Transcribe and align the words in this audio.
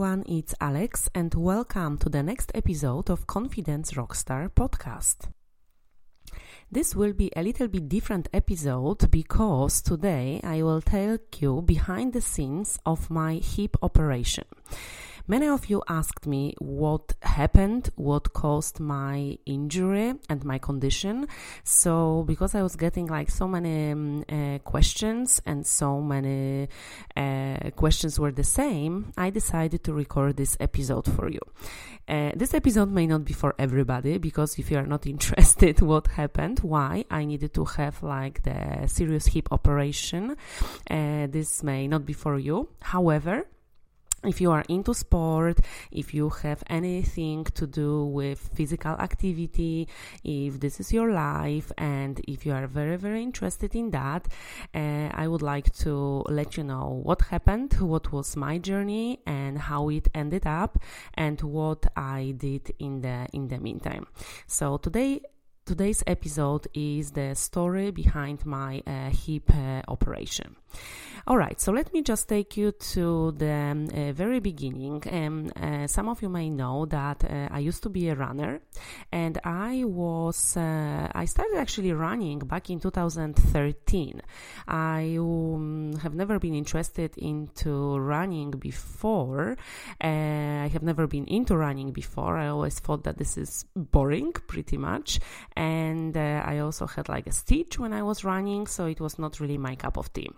Everyone, 0.00 0.24
it's 0.26 0.54
Alex, 0.62 1.10
and 1.14 1.34
welcome 1.34 1.98
to 1.98 2.08
the 2.08 2.22
next 2.22 2.50
episode 2.54 3.10
of 3.10 3.26
Confidence 3.26 3.92
Rockstar 3.92 4.48
podcast. 4.48 5.28
This 6.72 6.96
will 6.96 7.12
be 7.12 7.30
a 7.36 7.42
little 7.42 7.68
bit 7.68 7.86
different 7.86 8.26
episode 8.32 9.10
because 9.10 9.82
today 9.82 10.40
I 10.42 10.62
will 10.62 10.80
take 10.80 11.42
you 11.42 11.60
behind 11.60 12.14
the 12.14 12.22
scenes 12.22 12.78
of 12.86 13.10
my 13.10 13.34
hip 13.34 13.76
operation. 13.82 14.46
Many 15.30 15.46
of 15.46 15.70
you 15.70 15.80
asked 15.86 16.26
me 16.26 16.56
what 16.58 17.14
happened, 17.22 17.90
what 17.94 18.32
caused 18.32 18.80
my 18.80 19.38
injury 19.46 20.14
and 20.28 20.44
my 20.44 20.58
condition. 20.58 21.28
So, 21.62 22.24
because 22.26 22.56
I 22.56 22.62
was 22.62 22.74
getting 22.74 23.06
like 23.06 23.30
so 23.30 23.46
many 23.46 23.92
um, 23.92 24.24
uh, 24.28 24.58
questions 24.64 25.40
and 25.46 25.64
so 25.64 26.00
many 26.00 26.68
uh, 27.16 27.70
questions 27.76 28.18
were 28.18 28.32
the 28.32 28.42
same, 28.42 29.12
I 29.16 29.30
decided 29.30 29.84
to 29.84 29.92
record 29.92 30.36
this 30.36 30.56
episode 30.58 31.06
for 31.06 31.30
you. 31.30 31.42
Uh, 32.08 32.32
this 32.34 32.52
episode 32.52 32.90
may 32.90 33.06
not 33.06 33.24
be 33.24 33.32
for 33.32 33.54
everybody 33.56 34.18
because 34.18 34.58
if 34.58 34.68
you 34.68 34.78
are 34.78 34.86
not 34.94 35.06
interested 35.14 35.80
what 35.80 36.08
happened, 36.08 36.58
why 36.58 37.04
I 37.08 37.24
needed 37.24 37.54
to 37.54 37.66
have 37.66 38.02
like 38.02 38.42
the 38.42 38.88
serious 38.88 39.26
hip 39.26 39.46
operation, 39.52 40.34
uh, 40.90 41.28
this 41.28 41.62
may 41.62 41.86
not 41.86 42.04
be 42.04 42.14
for 42.14 42.36
you. 42.36 42.70
However, 42.82 43.46
if 44.24 44.40
you 44.40 44.50
are 44.50 44.64
into 44.68 44.92
sport, 44.92 45.60
if 45.90 46.12
you 46.12 46.28
have 46.28 46.62
anything 46.68 47.44
to 47.44 47.66
do 47.66 48.04
with 48.04 48.38
physical 48.54 48.92
activity, 48.92 49.88
if 50.24 50.60
this 50.60 50.78
is 50.78 50.92
your 50.92 51.12
life, 51.12 51.72
and 51.78 52.20
if 52.28 52.44
you 52.44 52.52
are 52.52 52.66
very, 52.66 52.96
very 52.96 53.22
interested 53.22 53.74
in 53.74 53.90
that, 53.90 54.28
uh, 54.74 55.08
I 55.12 55.26
would 55.26 55.42
like 55.42 55.72
to 55.76 56.24
let 56.28 56.56
you 56.56 56.64
know 56.64 57.00
what 57.02 57.22
happened, 57.22 57.74
what 57.80 58.12
was 58.12 58.36
my 58.36 58.58
journey, 58.58 59.20
and 59.26 59.58
how 59.58 59.88
it 59.88 60.08
ended 60.14 60.46
up, 60.46 60.78
and 61.14 61.40
what 61.40 61.86
I 61.96 62.34
did 62.36 62.74
in 62.78 63.00
the 63.00 63.26
in 63.32 63.48
the 63.48 63.58
meantime. 63.58 64.06
So 64.46 64.76
today 64.76 65.22
today's 65.64 66.02
episode 66.06 66.66
is 66.74 67.12
the 67.12 67.34
story 67.34 67.90
behind 67.90 68.44
my 68.44 68.82
uh, 68.86 69.10
hip 69.10 69.50
uh, 69.54 69.82
operation. 69.88 70.56
All 71.26 71.36
right, 71.36 71.60
so 71.60 71.70
let 71.70 71.92
me 71.92 72.00
just 72.02 72.28
take 72.28 72.56
you 72.56 72.72
to 72.72 73.32
the 73.32 73.88
uh, 73.92 74.12
very 74.12 74.40
beginning. 74.40 75.02
Um, 75.10 75.50
uh, 75.54 75.86
some 75.86 76.08
of 76.08 76.22
you 76.22 76.30
may 76.30 76.48
know 76.48 76.86
that 76.86 77.24
uh, 77.24 77.48
I 77.50 77.58
used 77.58 77.82
to 77.82 77.90
be 77.90 78.08
a 78.08 78.14
runner, 78.14 78.60
and 79.12 79.38
I 79.44 79.84
was 79.84 80.56
uh, 80.56 81.08
I 81.14 81.26
started 81.26 81.58
actually 81.58 81.92
running 81.92 82.38
back 82.38 82.70
in 82.70 82.80
2013. 82.80 84.22
I 84.66 85.16
um, 85.20 85.92
have 86.02 86.14
never 86.14 86.38
been 86.38 86.54
interested 86.54 87.18
into 87.18 87.98
running 87.98 88.52
before. 88.52 89.58
Uh, 90.02 90.06
I 90.06 90.70
have 90.72 90.82
never 90.82 91.06
been 91.06 91.26
into 91.26 91.54
running 91.54 91.92
before. 91.92 92.38
I 92.38 92.48
always 92.48 92.78
thought 92.78 93.04
that 93.04 93.18
this 93.18 93.36
is 93.36 93.66
boring, 93.76 94.32
pretty 94.32 94.78
much, 94.78 95.20
and 95.54 96.16
uh, 96.16 96.42
I 96.46 96.60
also 96.60 96.86
had 96.86 97.10
like 97.10 97.26
a 97.26 97.32
stitch 97.32 97.78
when 97.78 97.92
I 97.92 98.02
was 98.02 98.24
running, 98.24 98.66
so 98.66 98.86
it 98.86 99.00
was 99.00 99.18
not 99.18 99.38
really 99.38 99.58
my 99.58 99.76
cup 99.76 99.98
of 99.98 100.10
tea. 100.14 100.30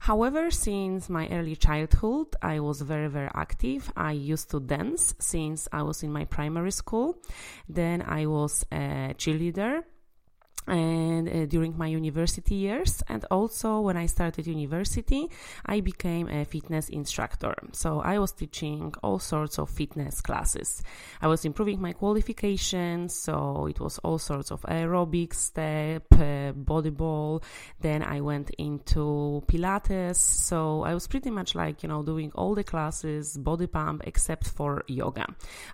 However, 0.00 0.50
since 0.50 1.08
my 1.08 1.28
early 1.28 1.56
childhood, 1.56 2.28
I 2.40 2.60
was 2.60 2.80
very, 2.80 3.08
very 3.08 3.30
active. 3.34 3.90
I 3.96 4.12
used 4.12 4.50
to 4.50 4.60
dance 4.60 5.14
since 5.18 5.68
I 5.72 5.82
was 5.82 6.02
in 6.02 6.12
my 6.12 6.24
primary 6.24 6.72
school. 6.72 7.18
Then 7.68 8.02
I 8.02 8.26
was 8.26 8.64
a 8.72 9.14
cheerleader 9.18 9.82
and 10.68 11.28
uh, 11.28 11.46
during 11.46 11.76
my 11.76 11.86
university 11.86 12.54
years. 12.54 13.02
And 13.08 13.24
also 13.30 13.80
when 13.80 13.96
i 13.96 14.06
started 14.06 14.46
university 14.46 15.28
i 15.66 15.80
became 15.80 16.28
a 16.28 16.44
fitness 16.44 16.88
instructor. 16.88 17.54
So 17.72 18.00
i 18.00 18.18
was 18.18 18.32
teaching 18.32 18.94
all 19.02 19.18
sorts 19.18 19.58
of 19.58 19.70
fitness 19.70 20.20
classes. 20.20 20.82
I 21.20 21.28
was 21.28 21.44
improving 21.44 21.80
my 21.80 21.92
qualifications 21.92 23.14
so 23.14 23.66
it 23.66 23.80
was 23.80 23.98
all 23.98 24.18
sorts 24.18 24.50
of 24.50 24.62
aerobics 24.62 25.34
step 25.34 26.06
uh, 26.12 26.52
body 26.52 26.90
ball 26.90 27.42
then 27.80 28.02
i 28.02 28.20
went 28.20 28.50
into 28.58 29.42
pilates. 29.46 30.16
So 30.16 30.82
i 30.82 30.94
was 30.94 31.06
pretty 31.06 31.30
much 31.30 31.54
like 31.54 31.82
you 31.82 31.88
know 31.88 32.02
doing 32.02 32.30
all 32.34 32.54
the 32.54 32.64
classes 32.64 33.36
body 33.36 33.66
pump 33.66 34.02
except 34.04 34.48
for 34.48 34.84
yoga. 34.86 35.26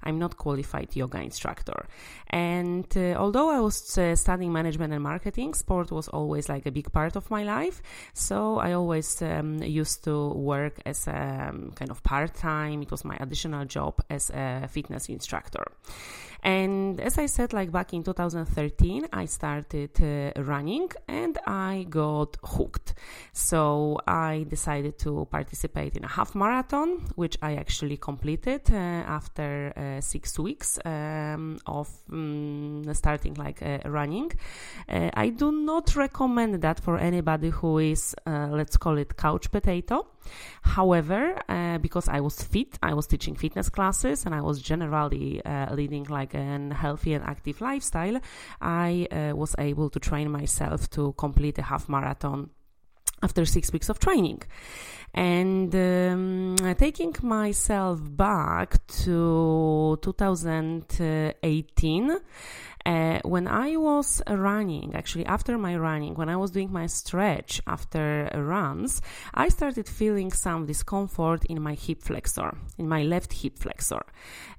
I'm 0.02 0.18
not 0.18 0.36
qualified 0.36 0.94
yoga 0.94 1.20
instructor. 1.20 1.86
And 2.30 2.86
uh, 2.96 3.14
although 3.14 3.50
i 3.50 3.60
was 3.60 3.98
uh, 3.98 4.14
studying 4.16 4.52
management 4.52 4.83
management 4.84 4.92
and 4.94 5.02
marketing, 5.02 5.54
sport 5.54 5.90
was 5.90 6.08
always 6.08 6.48
like 6.48 6.66
a 6.66 6.70
big 6.70 6.92
part 6.92 7.16
of 7.16 7.30
my 7.30 7.44
life. 7.44 7.82
So 8.12 8.58
I 8.58 8.72
always 8.72 9.22
um, 9.22 9.62
used 9.62 10.04
to 10.04 10.28
work 10.34 10.80
as 10.86 11.08
a 11.08 11.48
um, 11.48 11.72
kind 11.74 11.90
of 11.90 12.02
part 12.02 12.34
time. 12.34 12.82
It 12.82 12.90
was 12.90 13.04
my 13.04 13.16
additional 13.20 13.64
job 13.66 14.00
as 14.10 14.30
a 14.30 14.68
fitness 14.68 15.08
instructor. 15.08 15.64
And 16.44 17.00
as 17.00 17.16
I 17.16 17.26
said, 17.26 17.54
like 17.54 17.72
back 17.72 17.94
in 17.94 18.02
2013, 18.02 19.08
I 19.12 19.24
started 19.24 19.90
uh, 20.02 20.42
running 20.42 20.90
and 21.08 21.38
I 21.46 21.86
got 21.88 22.36
hooked. 22.44 22.94
So 23.32 23.98
I 24.06 24.44
decided 24.46 24.98
to 24.98 25.26
participate 25.30 25.96
in 25.96 26.04
a 26.04 26.08
half 26.08 26.34
marathon, 26.34 27.00
which 27.16 27.38
I 27.40 27.54
actually 27.56 27.96
completed 27.96 28.60
uh, 28.70 28.74
after 28.74 29.72
uh, 29.74 30.02
six 30.02 30.38
weeks 30.38 30.78
um, 30.84 31.58
of 31.66 31.88
um, 32.12 32.84
starting 32.92 33.34
like 33.34 33.62
uh, 33.62 33.78
running. 33.86 34.30
Uh, 34.88 35.10
I 35.14 35.30
do 35.30 35.52
not 35.52 35.96
recommend 35.96 36.62
that 36.62 36.80
for 36.80 36.98
anybody 36.98 37.50
who 37.50 37.78
is, 37.78 38.14
uh, 38.26 38.48
let's 38.50 38.76
call 38.76 38.98
it 38.98 39.16
couch 39.16 39.50
potato. 39.50 40.06
However, 40.62 41.38
uh, 41.48 41.78
because 41.78 42.08
I 42.08 42.20
was 42.20 42.42
fit, 42.42 42.78
I 42.82 42.94
was 42.94 43.06
teaching 43.06 43.34
fitness 43.34 43.68
classes 43.68 44.26
and 44.26 44.34
I 44.34 44.40
was 44.40 44.60
generally 44.60 45.44
uh, 45.44 45.74
leading 45.74 46.04
like 46.04 46.34
a 46.34 46.74
healthy 46.74 47.14
and 47.14 47.24
active 47.24 47.60
lifestyle, 47.60 48.20
I 48.60 49.06
uh, 49.10 49.36
was 49.36 49.54
able 49.58 49.90
to 49.90 50.00
train 50.00 50.30
myself 50.30 50.90
to 50.90 51.12
complete 51.12 51.58
a 51.58 51.62
half 51.62 51.88
marathon 51.88 52.50
after 53.22 53.46
six 53.46 53.72
weeks 53.72 53.88
of 53.88 53.98
training. 53.98 54.42
And 55.14 55.74
um, 55.74 56.56
taking 56.76 57.14
myself 57.22 58.00
back 58.02 58.86
to 59.04 59.98
2018, 60.02 62.16
uh, 62.86 63.20
when 63.24 63.48
I 63.48 63.76
was 63.76 64.22
running, 64.28 64.94
actually 64.94 65.24
after 65.26 65.56
my 65.56 65.76
running, 65.76 66.14
when 66.14 66.28
I 66.28 66.36
was 66.36 66.50
doing 66.50 66.70
my 66.72 66.86
stretch 66.86 67.60
after 67.66 68.28
runs, 68.34 69.00
I 69.32 69.48
started 69.48 69.88
feeling 69.88 70.30
some 70.32 70.66
discomfort 70.66 71.44
in 71.46 71.62
my 71.62 71.74
hip 71.74 72.02
flexor, 72.02 72.56
in 72.78 72.88
my 72.88 73.02
left 73.02 73.32
hip 73.32 73.58
flexor. 73.58 74.04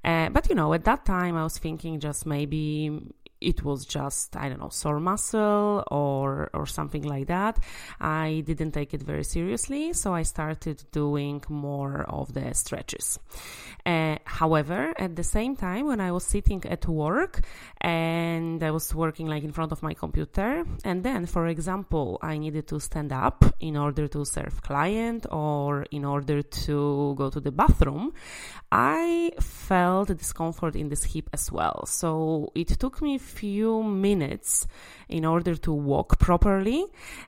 Uh, 0.03 0.29
but 0.29 0.49
you 0.49 0.55
know, 0.55 0.73
at 0.73 0.85
that 0.85 1.05
time 1.05 1.37
I 1.37 1.43
was 1.43 1.57
thinking 1.57 1.99
just 1.99 2.25
maybe 2.25 2.91
it 3.45 3.63
was 3.63 3.85
just 3.85 4.35
I 4.35 4.49
don't 4.49 4.59
know 4.59 4.69
sore 4.69 4.99
muscle 4.99 5.83
or 5.91 6.49
or 6.53 6.65
something 6.65 7.03
like 7.03 7.27
that. 7.27 7.59
I 7.99 8.43
didn't 8.45 8.71
take 8.71 8.93
it 8.93 9.03
very 9.03 9.23
seriously, 9.23 9.93
so 9.93 10.13
I 10.13 10.23
started 10.23 10.83
doing 10.91 11.43
more 11.49 12.05
of 12.09 12.33
the 12.33 12.53
stretches. 12.53 13.19
Uh, 13.85 14.17
however, 14.25 14.93
at 14.97 15.15
the 15.15 15.23
same 15.23 15.55
time, 15.55 15.85
when 15.85 16.01
I 16.01 16.11
was 16.11 16.25
sitting 16.25 16.63
at 16.65 16.87
work 16.87 17.41
and 17.81 18.63
I 18.63 18.71
was 18.71 18.95
working 18.95 19.27
like 19.27 19.43
in 19.43 19.51
front 19.51 19.71
of 19.71 19.83
my 19.83 19.93
computer, 19.93 20.65
and 20.83 21.03
then, 21.03 21.27
for 21.27 21.47
example, 21.47 22.17
I 22.21 22.37
needed 22.39 22.67
to 22.69 22.79
stand 22.79 23.11
up 23.13 23.45
in 23.59 23.77
order 23.77 24.07
to 24.07 24.25
serve 24.25 24.63
client 24.63 25.27
or 25.31 25.85
in 25.91 26.03
order 26.03 26.41
to 26.41 27.13
go 27.15 27.29
to 27.29 27.39
the 27.39 27.51
bathroom, 27.51 28.13
I 28.71 29.31
felt 29.39 30.07
discomfort 30.17 30.75
in 30.75 30.89
this 30.89 31.03
hip 31.03 31.29
as 31.31 31.51
well. 31.51 31.85
So 31.85 32.51
it 32.55 32.69
took 32.79 33.01
me 33.01 33.19
few 33.35 33.83
minutes 33.83 34.67
in 35.09 35.25
order 35.25 35.55
to 35.55 35.71
walk 35.71 36.19
properly 36.19 36.85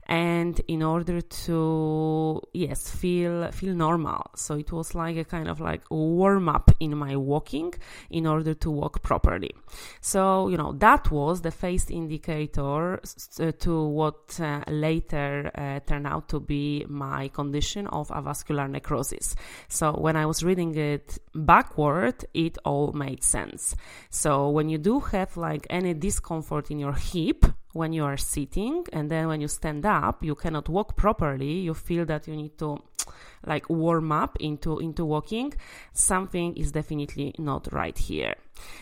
and 0.07 0.59
in 0.67 0.81
order 0.81 1.21
to 1.21 2.41
yes 2.53 2.89
feel 2.89 3.51
feel 3.51 3.73
normal. 3.73 4.31
So 4.35 4.55
it 4.55 4.71
was 4.71 4.95
like 4.95 5.17
a 5.17 5.23
kind 5.23 5.47
of 5.47 5.59
like 5.59 5.83
warm 5.89 6.49
up 6.49 6.71
in 6.79 6.97
my 6.97 7.15
walking 7.15 7.73
in 8.09 8.25
order 8.25 8.53
to 8.53 8.71
walk 8.71 9.01
properly. 9.01 9.53
So 10.01 10.47
you 10.49 10.57
know 10.57 10.73
that 10.73 11.11
was 11.11 11.41
the 11.41 11.51
first 11.51 11.91
indicator 11.91 12.99
uh, 13.39 13.51
to 13.59 13.83
what 13.87 14.39
uh, 14.39 14.61
later 14.67 15.51
uh, 15.55 15.79
turned 15.81 16.07
out 16.07 16.29
to 16.29 16.39
be 16.39 16.85
my 16.87 17.27
condition 17.29 17.87
of 17.87 18.09
avascular 18.09 18.69
necrosis. 18.69 19.35
So 19.67 19.91
when 19.93 20.15
i 20.15 20.25
was 20.25 20.43
reading 20.43 20.75
it 20.75 21.17
backward 21.33 22.25
it 22.33 22.57
all 22.65 22.91
made 22.93 23.23
sense. 23.23 23.75
So 24.09 24.49
when 24.49 24.69
you 24.69 24.77
do 24.77 24.99
have 24.99 25.37
like 25.37 25.67
any 25.69 25.93
discomfort 25.93 26.71
in 26.71 26.79
your 26.79 26.93
hip 26.93 27.45
when 27.77 27.93
you 27.93 28.03
are 28.03 28.17
sitting 28.17 28.85
and 28.91 29.09
then 29.11 29.27
when 29.27 29.39
you 29.41 29.47
stand 29.47 29.85
up 29.85 30.23
you 30.23 30.35
cannot 30.35 30.67
walk 30.67 30.95
properly. 30.95 31.53
You 31.67 31.73
feel 31.73 32.05
that 32.05 32.27
you 32.27 32.35
need 32.35 32.57
to 32.57 32.77
like 33.45 33.69
warm 33.69 34.11
up 34.11 34.37
into 34.39 34.79
into 34.79 35.05
walking. 35.05 35.53
Something 35.93 36.57
is 36.57 36.71
definitely 36.71 37.33
not 37.37 37.71
right 37.71 37.97
here. 37.97 38.35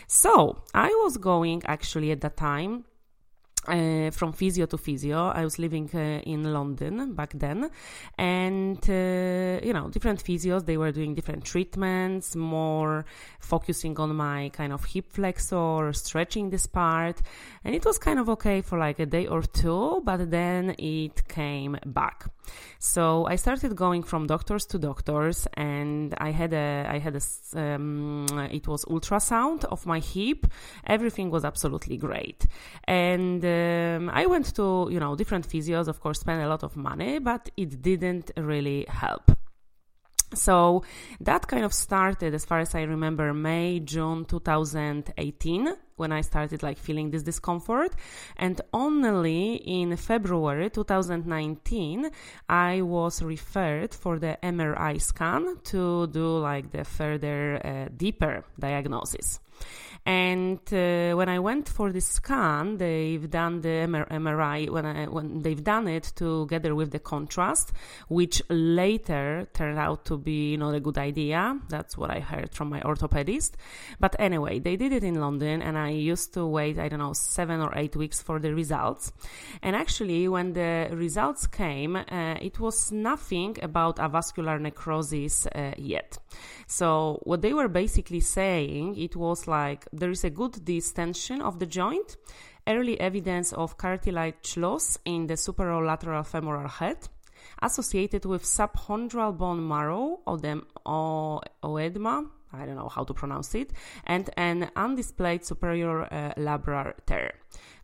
So 0.06 0.62
i 0.74 0.88
was 1.04 1.18
going 1.18 1.62
actually 1.66 2.10
at 2.10 2.20
that 2.22 2.36
time 2.36 2.84
uh, 3.68 4.10
from 4.10 4.32
physio 4.32 4.66
to 4.66 4.78
physio. 4.78 5.28
I 5.28 5.44
was 5.44 5.58
living 5.58 5.90
uh, 5.94 6.20
in 6.24 6.52
London 6.52 7.14
back 7.14 7.32
then, 7.34 7.70
and 8.18 8.78
uh, 8.88 9.60
you 9.66 9.72
know, 9.72 9.88
different 9.90 10.22
physios. 10.22 10.64
They 10.64 10.76
were 10.76 10.92
doing 10.92 11.14
different 11.14 11.44
treatments, 11.44 12.36
more 12.36 13.04
focusing 13.40 13.98
on 13.98 14.14
my 14.16 14.50
kind 14.52 14.72
of 14.72 14.84
hip 14.84 15.12
flexor, 15.12 15.92
stretching 15.92 16.50
this 16.50 16.66
part, 16.66 17.20
and 17.64 17.74
it 17.74 17.84
was 17.84 17.98
kind 17.98 18.18
of 18.18 18.28
okay 18.30 18.60
for 18.60 18.78
like 18.78 18.98
a 18.98 19.06
day 19.06 19.26
or 19.26 19.42
two, 19.42 20.02
but 20.04 20.30
then 20.30 20.74
it 20.78 21.26
came 21.28 21.78
back. 21.84 22.26
So 22.78 23.26
I 23.26 23.36
started 23.36 23.74
going 23.76 24.02
from 24.02 24.26
doctors 24.26 24.66
to 24.66 24.78
doctors, 24.78 25.46
and 25.54 26.14
I 26.18 26.30
had 26.30 26.52
a 26.52 26.86
I 26.88 26.98
had 26.98 27.16
a 27.16 27.22
um, 27.58 28.26
it 28.52 28.68
was 28.68 28.84
ultrasound 28.84 29.64
of 29.64 29.86
my 29.86 30.00
hip. 30.00 30.46
Everything 30.86 31.30
was 31.30 31.44
absolutely 31.44 31.96
great, 31.96 32.46
and 32.84 33.44
um, 33.44 34.10
I 34.10 34.26
went 34.26 34.54
to 34.56 34.88
you 34.90 35.00
know 35.00 35.16
different 35.16 35.48
physios. 35.48 35.88
Of 35.88 36.00
course, 36.00 36.20
spent 36.20 36.42
a 36.42 36.48
lot 36.48 36.62
of 36.62 36.76
money, 36.76 37.18
but 37.18 37.50
it 37.56 37.82
didn't 37.82 38.30
really 38.36 38.86
help. 38.88 39.32
So 40.34 40.82
that 41.20 41.46
kind 41.46 41.64
of 41.64 41.72
started, 41.72 42.34
as 42.34 42.44
far 42.44 42.60
as 42.60 42.74
I 42.74 42.82
remember, 42.82 43.32
May, 43.32 43.80
June 43.80 44.24
2018 44.24 45.76
when 45.96 46.12
I 46.12 46.20
started 46.20 46.62
like 46.62 46.78
feeling 46.78 47.10
this 47.10 47.22
discomfort. 47.22 47.92
And 48.36 48.60
only 48.72 49.54
in 49.54 49.96
February 49.96 50.70
2019, 50.70 52.10
I 52.48 52.82
was 52.82 53.22
referred 53.22 53.94
for 53.94 54.18
the 54.18 54.38
MRI 54.42 55.00
scan 55.00 55.58
to 55.64 56.06
do 56.08 56.38
like 56.38 56.70
the 56.70 56.84
further 56.84 57.60
uh, 57.64 57.88
deeper 57.96 58.44
diagnosis. 58.58 59.40
And 60.06 60.60
uh, 60.72 61.16
when 61.16 61.28
I 61.28 61.40
went 61.40 61.68
for 61.68 61.90
the 61.90 62.00
scan, 62.00 62.76
they've 62.76 63.28
done 63.28 63.60
the 63.60 63.88
MRI 63.88 64.70
when, 64.70 64.86
I, 64.86 65.06
when 65.06 65.42
they've 65.42 65.62
done 65.62 65.88
it 65.88 66.12
together 66.14 66.76
with 66.76 66.92
the 66.92 67.00
contrast, 67.00 67.72
which 68.06 68.40
later 68.48 69.48
turned 69.52 69.80
out 69.80 70.04
to 70.04 70.16
be 70.16 70.56
not 70.56 70.76
a 70.76 70.80
good 70.80 70.96
idea. 70.96 71.58
That's 71.68 71.98
what 71.98 72.12
I 72.12 72.20
heard 72.20 72.54
from 72.54 72.68
my 72.68 72.80
orthopedist. 72.82 73.54
But 73.98 74.14
anyway, 74.20 74.60
they 74.60 74.76
did 74.76 74.92
it 74.92 75.02
in 75.02 75.20
London, 75.20 75.60
and 75.60 75.76
I 75.76 75.90
used 75.90 76.34
to 76.34 76.46
wait, 76.46 76.78
I 76.78 76.88
don't 76.88 77.00
know, 77.00 77.12
seven 77.12 77.60
or 77.60 77.76
eight 77.76 77.96
weeks 77.96 78.22
for 78.22 78.38
the 78.38 78.54
results. 78.54 79.12
And 79.60 79.74
actually, 79.74 80.28
when 80.28 80.52
the 80.52 80.88
results 80.92 81.48
came, 81.48 81.96
uh, 81.96 82.36
it 82.40 82.60
was 82.60 82.92
nothing 82.92 83.56
about 83.60 83.96
avascular 83.96 84.60
necrosis 84.60 85.48
uh, 85.48 85.72
yet. 85.76 86.18
So 86.68 87.20
what 87.24 87.42
they 87.42 87.52
were 87.52 87.68
basically 87.68 88.20
saying, 88.20 88.96
it 88.98 89.16
was 89.16 89.45
like 89.48 89.86
there 89.92 90.10
is 90.10 90.24
a 90.24 90.30
good 90.30 90.64
distension 90.64 91.40
of 91.40 91.58
the 91.58 91.66
joint, 91.66 92.16
early 92.66 92.98
evidence 93.00 93.52
of 93.52 93.76
cartilage 93.76 94.56
loss 94.56 94.98
in 95.04 95.26
the 95.26 95.34
superolateral 95.34 96.26
femoral 96.26 96.68
head, 96.68 97.08
associated 97.62 98.24
with 98.24 98.44
subchondral 98.44 99.36
bone 99.36 99.66
marrow 99.66 100.20
oedema, 100.26 102.26
I 102.56 102.66
don't 102.66 102.76
know 102.76 102.88
how 102.88 103.04
to 103.04 103.14
pronounce 103.14 103.54
it, 103.54 103.72
and 104.04 104.30
an 104.36 104.70
undisplayed 104.76 105.44
superior 105.44 106.04
uh, 106.04 106.32
labral 106.36 106.92
tear. 107.06 107.34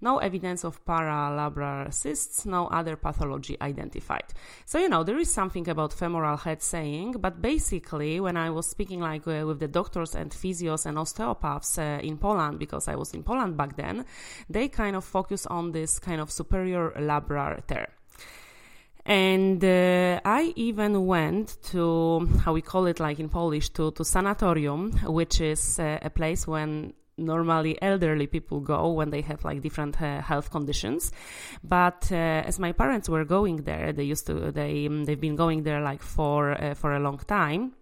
No 0.00 0.18
evidence 0.18 0.64
of 0.64 0.84
paralabral 0.84 1.94
cysts, 1.94 2.44
no 2.44 2.66
other 2.66 2.96
pathology 2.96 3.56
identified. 3.60 4.24
So, 4.66 4.78
you 4.78 4.88
know, 4.88 5.04
there 5.04 5.18
is 5.18 5.32
something 5.32 5.68
about 5.68 5.92
femoral 5.92 6.36
head 6.36 6.60
saying, 6.60 7.12
but 7.20 7.40
basically, 7.40 8.18
when 8.18 8.36
I 8.36 8.50
was 8.50 8.68
speaking 8.68 9.00
like 9.00 9.26
uh, 9.28 9.46
with 9.46 9.60
the 9.60 9.68
doctors 9.68 10.14
and 10.16 10.32
physios 10.32 10.86
and 10.86 10.98
osteopaths 10.98 11.78
uh, 11.78 12.00
in 12.02 12.18
Poland, 12.18 12.58
because 12.58 12.88
I 12.88 12.96
was 12.96 13.14
in 13.14 13.22
Poland 13.22 13.56
back 13.56 13.76
then, 13.76 14.04
they 14.50 14.68
kind 14.68 14.96
of 14.96 15.04
focus 15.04 15.46
on 15.46 15.70
this 15.70 16.00
kind 16.00 16.20
of 16.20 16.32
superior 16.32 16.90
labral 16.96 17.64
tear. 17.66 17.88
And 19.04 19.64
uh, 19.64 20.20
I 20.24 20.52
even 20.54 21.06
went 21.06 21.58
to 21.70 22.28
how 22.44 22.52
we 22.52 22.62
call 22.62 22.86
it, 22.86 23.00
like 23.00 23.18
in 23.18 23.28
Polish, 23.28 23.70
to 23.70 23.90
to 23.92 24.04
sanatorium, 24.04 24.92
which 25.04 25.40
is 25.40 25.78
uh, 25.80 25.98
a 26.02 26.10
place 26.10 26.46
when 26.46 26.94
normally 27.18 27.80
elderly 27.82 28.26
people 28.26 28.60
go 28.60 28.92
when 28.92 29.10
they 29.10 29.20
have 29.20 29.44
like 29.44 29.60
different 29.60 30.00
uh, 30.00 30.20
health 30.20 30.50
conditions. 30.50 31.12
But 31.62 32.10
uh, 32.10 32.14
as 32.14 32.58
my 32.58 32.72
parents 32.72 33.08
were 33.08 33.24
going 33.24 33.64
there 33.64 33.92
they 33.92 34.04
used 34.04 34.26
to 34.26 34.50
they 34.50 34.88
they've 34.88 35.20
been 35.20 35.36
going 35.36 35.62
there 35.62 35.80
like 35.80 36.02
for 36.02 36.52
uh, 36.52 36.74
for 36.74 36.94
a 36.94 37.00
long 37.00 37.18
time 37.18 37.72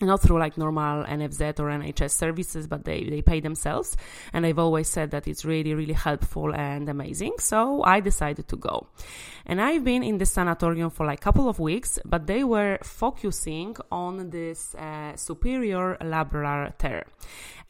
not 0.00 0.22
through 0.22 0.38
like 0.38 0.56
normal 0.56 1.04
NFZ 1.04 1.60
or 1.60 1.68
NHS 1.68 2.12
services, 2.12 2.66
but 2.66 2.84
they, 2.84 3.04
they 3.04 3.22
pay 3.22 3.40
themselves. 3.40 3.96
And 4.32 4.46
I've 4.46 4.58
always 4.58 4.88
said 4.88 5.10
that 5.10 5.28
it's 5.28 5.44
really, 5.44 5.74
really 5.74 5.94
helpful 5.94 6.54
and 6.54 6.88
amazing. 6.88 7.34
So 7.38 7.82
I 7.84 8.00
decided 8.00 8.48
to 8.48 8.56
go. 8.56 8.86
And 9.46 9.60
I've 9.60 9.84
been 9.84 10.02
in 10.02 10.18
the 10.18 10.26
sanatorium 10.26 10.90
for 10.90 11.06
like 11.06 11.20
a 11.20 11.22
couple 11.22 11.48
of 11.48 11.58
weeks, 11.58 11.98
but 12.04 12.26
they 12.26 12.44
were 12.44 12.78
focusing 12.82 13.76
on 13.90 14.30
this 14.30 14.74
uh, 14.74 15.16
superior 15.16 15.96
labral 16.00 16.76
tear. 16.78 17.06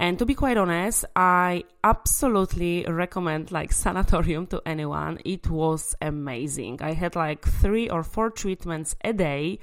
And 0.01 0.19
to 0.19 0.25
be 0.25 0.35
quite 0.35 0.57
honest, 0.57 1.05
I 1.15 1.65
absolutely 1.85 2.87
recommend 2.89 3.53
like 3.53 3.71
sanatorium 3.85 4.47
to 4.47 4.63
anyone. 4.65 5.19
It 5.27 5.51
was 5.51 5.95
amazing. 6.01 6.79
I 6.81 6.95
had 6.95 7.17
like 7.17 7.47
three 7.47 7.91
or 7.91 8.03
four 8.03 8.31
treatments 8.31 8.97
a 9.05 9.13
day 9.13 9.59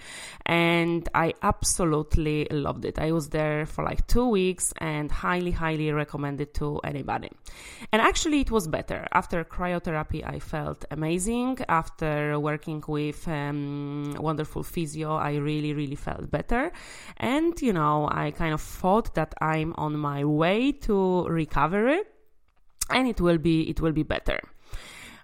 and 0.45 1.09
I 1.15 1.33
absolutely 1.41 2.47
loved 2.57 2.85
it. 2.85 2.99
I 2.99 3.11
was 3.11 3.29
there 3.29 3.65
for 3.65 3.83
like 3.83 4.05
two 4.07 4.27
weeks 4.27 4.73
and 4.79 5.11
highly, 5.11 5.51
highly 5.51 5.91
recommend 5.91 6.41
it 6.41 6.53
to 6.55 6.79
anybody. 6.83 7.29
And 7.91 8.01
actually 8.01 8.41
it 8.41 8.51
was 8.51 8.67
better. 8.67 9.07
After 9.11 9.43
cryotherapy, 9.43 10.25
I 10.25 10.39
felt 10.39 10.85
amazing. 10.91 11.59
After 11.69 12.39
working 12.39 12.83
with 12.87 13.27
um, 13.27 14.15
wonderful 14.19 14.63
physio, 14.63 15.15
I 15.15 15.35
really, 15.35 15.73
really 15.73 15.95
felt 15.95 16.29
better. 16.31 16.71
And, 17.17 17.59
you 17.61 17.73
know, 17.73 18.07
I 18.11 18.31
kind 18.31 18.53
of 18.53 18.61
thought 18.61 19.15
that 19.15 19.33
I'm 19.41 19.73
on 19.77 19.97
my 19.97 20.23
way 20.25 20.71
to 20.71 21.25
recovery 21.27 22.01
and 22.89 23.07
it 23.07 23.19
will 23.19 23.37
be 23.37 23.69
it 23.69 23.81
will 23.81 23.91
be 23.91 24.03
better 24.03 24.39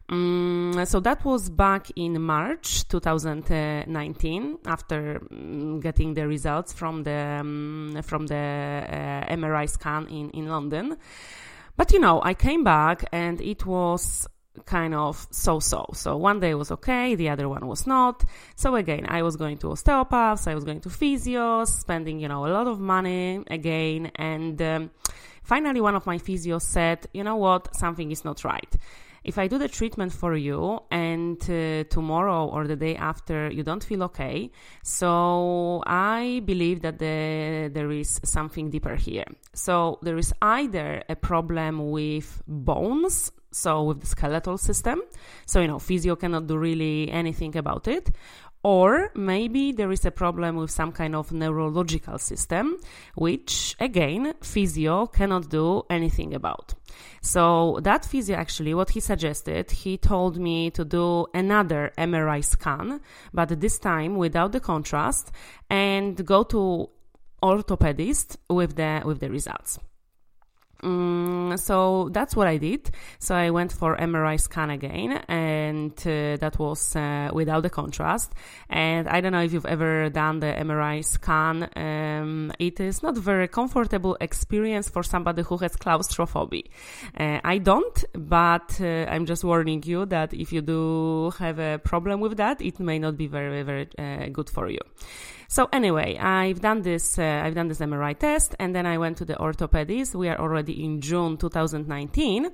um, 0.09 0.83
so 0.85 0.99
that 0.99 1.23
was 1.23 1.49
back 1.49 1.87
in 1.95 2.21
March 2.21 2.87
2019 2.89 4.57
after 4.65 5.21
um, 5.31 5.79
getting 5.79 6.13
the 6.13 6.27
results 6.27 6.73
from 6.73 7.03
the 7.03 7.39
um, 7.39 7.99
from 8.03 8.27
the 8.27 8.35
uh, 8.35 9.33
MRI 9.33 9.69
scan 9.69 10.07
in 10.07 10.29
in 10.31 10.47
London 10.47 10.97
but 11.77 11.91
you 11.91 11.99
know 11.99 12.21
I 12.23 12.33
came 12.33 12.63
back 12.63 13.05
and 13.11 13.39
it 13.41 13.65
was 13.65 14.27
kind 14.65 14.93
of 14.93 15.27
so 15.31 15.59
so. 15.59 15.85
So 15.93 16.17
one 16.17 16.39
day 16.39 16.53
was 16.53 16.71
okay, 16.71 17.15
the 17.15 17.29
other 17.29 17.49
one 17.49 17.65
was 17.67 17.87
not. 17.87 18.23
So 18.55 18.75
again, 18.75 19.05
I 19.09 19.21
was 19.23 19.35
going 19.35 19.57
to 19.59 19.71
osteopaths, 19.71 20.47
I 20.47 20.55
was 20.55 20.63
going 20.63 20.81
to 20.81 20.89
physios, 20.89 21.67
spending, 21.67 22.19
you 22.19 22.27
know, 22.27 22.45
a 22.45 22.49
lot 22.49 22.67
of 22.67 22.79
money 22.79 23.43
again. 23.47 24.11
And 24.15 24.61
um, 24.61 24.91
finally, 25.43 25.81
one 25.81 25.95
of 25.95 26.05
my 26.05 26.17
physios 26.17 26.61
said, 26.61 27.07
you 27.13 27.23
know 27.23 27.37
what, 27.37 27.75
something 27.75 28.11
is 28.11 28.23
not 28.23 28.43
right 28.43 28.75
if 29.23 29.37
I 29.37 29.47
do 29.47 29.57
the 29.57 29.67
treatment 29.67 30.11
for 30.11 30.35
you 30.35 30.79
and 30.91 31.41
uh, 31.49 31.83
tomorrow 31.89 32.47
or 32.47 32.67
the 32.67 32.75
day 32.75 32.95
after 32.95 33.49
you 33.49 33.63
don't 33.63 33.83
feel 33.83 34.03
okay, 34.03 34.51
so 34.83 35.83
I 35.85 36.41
believe 36.45 36.81
that 36.81 36.99
the, 36.99 37.69
there 37.73 37.91
is 37.91 38.19
something 38.23 38.69
deeper 38.69 38.95
here. 38.95 39.25
So 39.53 39.99
there 40.01 40.17
is 40.17 40.33
either 40.41 41.03
a 41.07 41.15
problem 41.15 41.91
with 41.91 42.41
bones, 42.47 43.31
so 43.51 43.83
with 43.83 44.01
the 44.01 44.07
skeletal 44.07 44.57
system, 44.57 45.01
so 45.45 45.61
you 45.61 45.67
know, 45.67 45.79
physio 45.79 46.15
cannot 46.15 46.47
do 46.47 46.57
really 46.57 47.09
anything 47.11 47.55
about 47.55 47.87
it, 47.87 48.11
or 48.63 49.11
maybe 49.13 49.73
there 49.73 49.91
is 49.91 50.05
a 50.05 50.11
problem 50.11 50.55
with 50.55 50.71
some 50.71 50.91
kind 50.91 51.15
of 51.15 51.31
neurological 51.31 52.17
system, 52.17 52.77
which 53.15 53.75
again, 53.79 54.33
physio 54.41 55.05
cannot 55.07 55.49
do 55.49 55.83
anything 55.89 56.33
about. 56.33 56.73
So 57.21 57.79
that 57.83 58.05
physio 58.05 58.37
actually, 58.37 58.73
what 58.73 58.91
he 58.91 58.99
suggested, 58.99 59.69
he 59.71 59.97
told 59.97 60.37
me 60.37 60.69
to 60.71 60.85
do 60.85 61.27
another 61.33 61.91
MRI 61.97 62.43
scan, 62.43 63.01
but 63.33 63.59
this 63.59 63.79
time 63.79 64.15
without 64.15 64.53
the 64.53 64.59
contrast 64.59 65.31
and 65.69 66.25
go 66.25 66.43
to 66.43 66.89
orthopedist 67.41 68.37
with 68.49 68.75
the 68.77 69.01
with 69.03 69.19
the 69.19 69.29
results. 69.29 69.77
Mm, 70.83 71.57
so 71.57 72.09
that's 72.11 72.35
what 72.35 72.47
I 72.47 72.57
did. 72.57 72.91
So 73.19 73.35
I 73.35 73.51
went 73.51 73.71
for 73.71 73.95
MRI 73.95 74.39
scan 74.39 74.69
again, 74.69 75.13
and 75.29 75.93
uh, 75.99 76.35
that 76.37 76.59
was 76.59 76.95
uh, 76.95 77.29
without 77.33 77.63
the 77.63 77.69
contrast. 77.69 78.33
And 78.69 79.07
I 79.07 79.21
don't 79.21 79.31
know 79.31 79.41
if 79.43 79.53
you've 79.53 79.65
ever 79.65 80.09
done 80.09 80.39
the 80.39 80.47
MRI 80.47 81.03
scan. 81.05 81.69
Um, 81.75 82.51
it 82.59 82.79
is 82.81 83.01
not 83.01 83.17
very 83.17 83.47
comfortable 83.47 84.17
experience 84.19 84.89
for 84.89 85.03
somebody 85.03 85.41
who 85.43 85.57
has 85.57 85.75
claustrophobia. 85.77 86.63
Uh, 87.17 87.39
I 87.43 87.59
don't, 87.59 88.03
but 88.13 88.79
uh, 88.81 89.05
I'm 89.07 89.25
just 89.25 89.45
warning 89.45 89.83
you 89.85 90.05
that 90.07 90.33
if 90.33 90.51
you 90.51 90.61
do 90.61 91.31
have 91.39 91.59
a 91.59 91.79
problem 91.79 92.19
with 92.19 92.35
that, 92.37 92.61
it 92.61 92.79
may 92.79 92.99
not 92.99 93.15
be 93.15 93.27
very, 93.27 93.63
very 93.63 93.87
uh, 93.97 94.27
good 94.33 94.49
for 94.49 94.69
you. 94.69 94.79
So 95.53 95.69
anyway, 95.71 96.17
I've 96.17 96.61
done 96.61 96.81
this. 96.81 97.19
Uh, 97.19 97.43
I've 97.45 97.53
done 97.53 97.67
this 97.67 97.77
MRI 97.77 98.17
test, 98.17 98.55
and 98.57 98.75
then 98.75 98.87
I 98.87 98.97
went 98.97 99.17
to 99.17 99.25
the 99.25 99.35
orthopedist. 99.35 100.15
We 100.15 100.27
are 100.27 100.39
already 100.39 100.83
in 100.83 100.99
June 100.99 101.37
2019, 101.37 102.49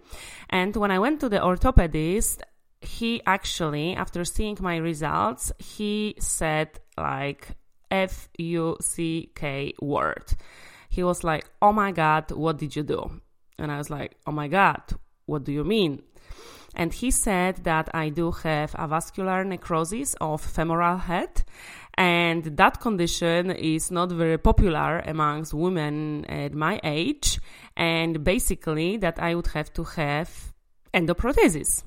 and 0.50 0.76
when 0.76 0.92
I 0.92 1.00
went 1.00 1.22
to 1.22 1.30
the 1.30 1.40
orthopedist, 1.40 2.42
he 2.82 3.22
actually, 3.26 3.96
after 3.96 4.26
seeing 4.26 4.58
my 4.60 4.76
results, 4.76 5.54
he 5.60 6.16
said 6.20 6.78
like 6.98 7.56
F 7.90 8.28
U 8.38 8.76
C 8.82 9.32
K 9.34 9.74
word. 9.82 10.34
He 10.90 11.02
was 11.02 11.24
like, 11.24 11.50
"Oh 11.62 11.72
my 11.72 11.94
God, 11.94 12.34
what 12.34 12.58
did 12.58 12.76
you 12.76 12.84
do?" 12.84 13.22
And 13.58 13.72
I 13.72 13.78
was 13.78 13.90
like, 13.90 14.18
"Oh 14.28 14.34
my 14.34 14.50
God, 14.50 14.84
what 15.26 15.46
do 15.46 15.54
you 15.54 15.64
mean?" 15.64 16.04
And 16.76 16.94
he 16.94 17.12
said 17.12 17.64
that 17.64 17.90
I 17.94 18.10
do 18.10 18.32
have 18.32 18.74
avascular 18.74 19.46
necrosis 19.46 20.16
of 20.20 20.42
femoral 20.42 20.98
head 20.98 21.44
and 22.00 22.46
that 22.56 22.80
condition 22.80 23.52
is 23.52 23.92
not 23.92 24.10
very 24.10 24.38
popular 24.38 25.00
amongst 25.00 25.54
women 25.54 26.24
at 26.30 26.54
my 26.54 26.80
age. 26.82 27.42
And 27.76 28.24
basically, 28.24 28.96
that 28.98 29.22
I 29.22 29.36
would 29.36 29.48
have 29.48 29.74
to 29.74 29.84
have 29.84 30.54
endoprothesis. 30.94 31.84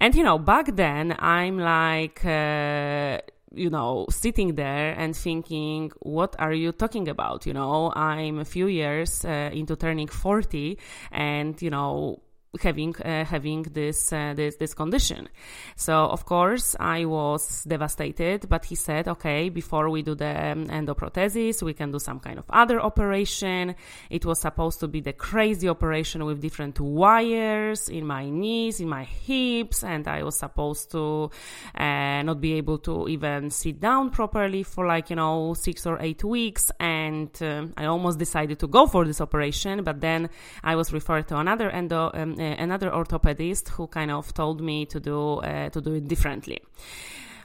And 0.00 0.14
you 0.14 0.24
know, 0.24 0.38
back 0.38 0.74
then, 0.74 1.14
I'm 1.18 1.58
like, 1.58 2.24
uh, 2.24 3.18
you 3.54 3.68
know, 3.68 4.06
sitting 4.08 4.54
there 4.54 4.94
and 4.98 5.14
thinking, 5.14 5.92
what 6.00 6.34
are 6.38 6.54
you 6.54 6.72
talking 6.72 7.08
about? 7.08 7.44
You 7.44 7.52
know, 7.52 7.92
I'm 7.94 8.38
a 8.38 8.46
few 8.46 8.66
years 8.66 9.26
uh, 9.26 9.50
into 9.52 9.76
turning 9.76 10.08
40 10.08 10.78
and, 11.12 11.60
you 11.60 11.68
know, 11.68 12.23
having 12.62 12.94
uh, 12.96 13.24
having 13.24 13.62
this 13.62 14.12
uh, 14.12 14.34
this 14.34 14.56
this 14.56 14.74
condition. 14.74 15.28
So 15.76 15.94
of 15.94 16.24
course 16.24 16.76
I 16.78 17.04
was 17.04 17.64
devastated. 17.64 18.48
But 18.48 18.64
he 18.64 18.74
said, 18.74 19.08
okay, 19.08 19.48
before 19.48 19.90
we 19.90 20.02
do 20.02 20.14
the 20.14 20.52
um, 20.52 20.66
endoprothesis, 20.66 21.62
we 21.62 21.74
can 21.74 21.90
do 21.90 21.98
some 21.98 22.20
kind 22.20 22.38
of 22.38 22.44
other 22.50 22.80
operation. 22.80 23.74
It 24.10 24.24
was 24.24 24.40
supposed 24.40 24.80
to 24.80 24.88
be 24.88 25.00
the 25.00 25.12
crazy 25.12 25.68
operation 25.68 26.24
with 26.24 26.40
different 26.40 26.80
wires 26.80 27.88
in 27.88 28.06
my 28.06 28.28
knees, 28.28 28.80
in 28.80 28.88
my 28.88 29.04
hips, 29.04 29.84
and 29.84 30.06
I 30.06 30.22
was 30.22 30.38
supposed 30.38 30.90
to 30.92 31.30
uh, 31.74 32.22
not 32.22 32.40
be 32.40 32.54
able 32.54 32.78
to 32.78 33.08
even 33.08 33.50
sit 33.50 33.80
down 33.80 34.10
properly 34.10 34.62
for 34.62 34.86
like 34.86 35.10
you 35.10 35.16
know 35.16 35.54
six 35.54 35.86
or 35.86 36.00
eight 36.00 36.24
weeks. 36.24 36.70
And 36.80 37.30
um, 37.42 37.74
I 37.76 37.86
almost 37.86 38.18
decided 38.18 38.58
to 38.60 38.66
go 38.66 38.86
for 38.86 39.04
this 39.04 39.20
operation, 39.20 39.84
but 39.84 40.00
then 40.00 40.30
I 40.62 40.76
was 40.76 40.92
referred 40.92 41.28
to 41.28 41.38
another 41.38 41.70
endo. 41.70 42.10
Um, 42.14 42.36
another 42.58 42.90
orthopedist 42.90 43.68
who 43.70 43.86
kind 43.86 44.10
of 44.10 44.32
told 44.34 44.60
me 44.60 44.86
to 44.86 45.00
do 45.00 45.36
uh, 45.36 45.68
to 45.70 45.80
do 45.80 45.94
it 45.94 46.08
differently. 46.08 46.60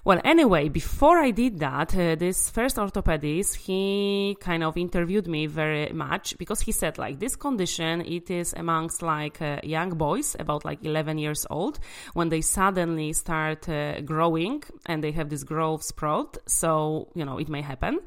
Well, 0.05 0.21
anyway, 0.23 0.69
before 0.69 1.19
I 1.19 1.31
did 1.31 1.59
that, 1.59 1.93
uh, 1.93 2.15
this 2.15 2.49
first 2.49 2.77
orthopedist, 2.77 3.55
he 3.55 4.37
kind 4.39 4.63
of 4.63 4.77
interviewed 4.77 5.27
me 5.27 5.45
very 5.45 5.91
much 5.91 6.37
because 6.37 6.61
he 6.61 6.71
said 6.71 6.97
like 6.97 7.19
this 7.19 7.35
condition, 7.35 8.01
it 8.01 8.31
is 8.31 8.53
amongst 8.55 9.01
like 9.01 9.41
uh, 9.41 9.59
young 9.61 9.89
boys 9.89 10.37
about 10.39 10.63
like 10.63 10.85
11 10.85 11.17
years 11.17 11.45
old 11.49 11.79
when 12.13 12.29
they 12.29 12.39
suddenly 12.39 13.11
start 13.11 13.67
uh, 13.67 13.99
growing 13.99 14.63
and 14.85 15.03
they 15.03 15.11
have 15.11 15.27
this 15.27 15.43
growth 15.43 15.83
spurt. 15.83 16.37
So, 16.47 17.09
you 17.13 17.25
know, 17.25 17.37
it 17.37 17.49
may 17.49 17.61
happen. 17.61 17.99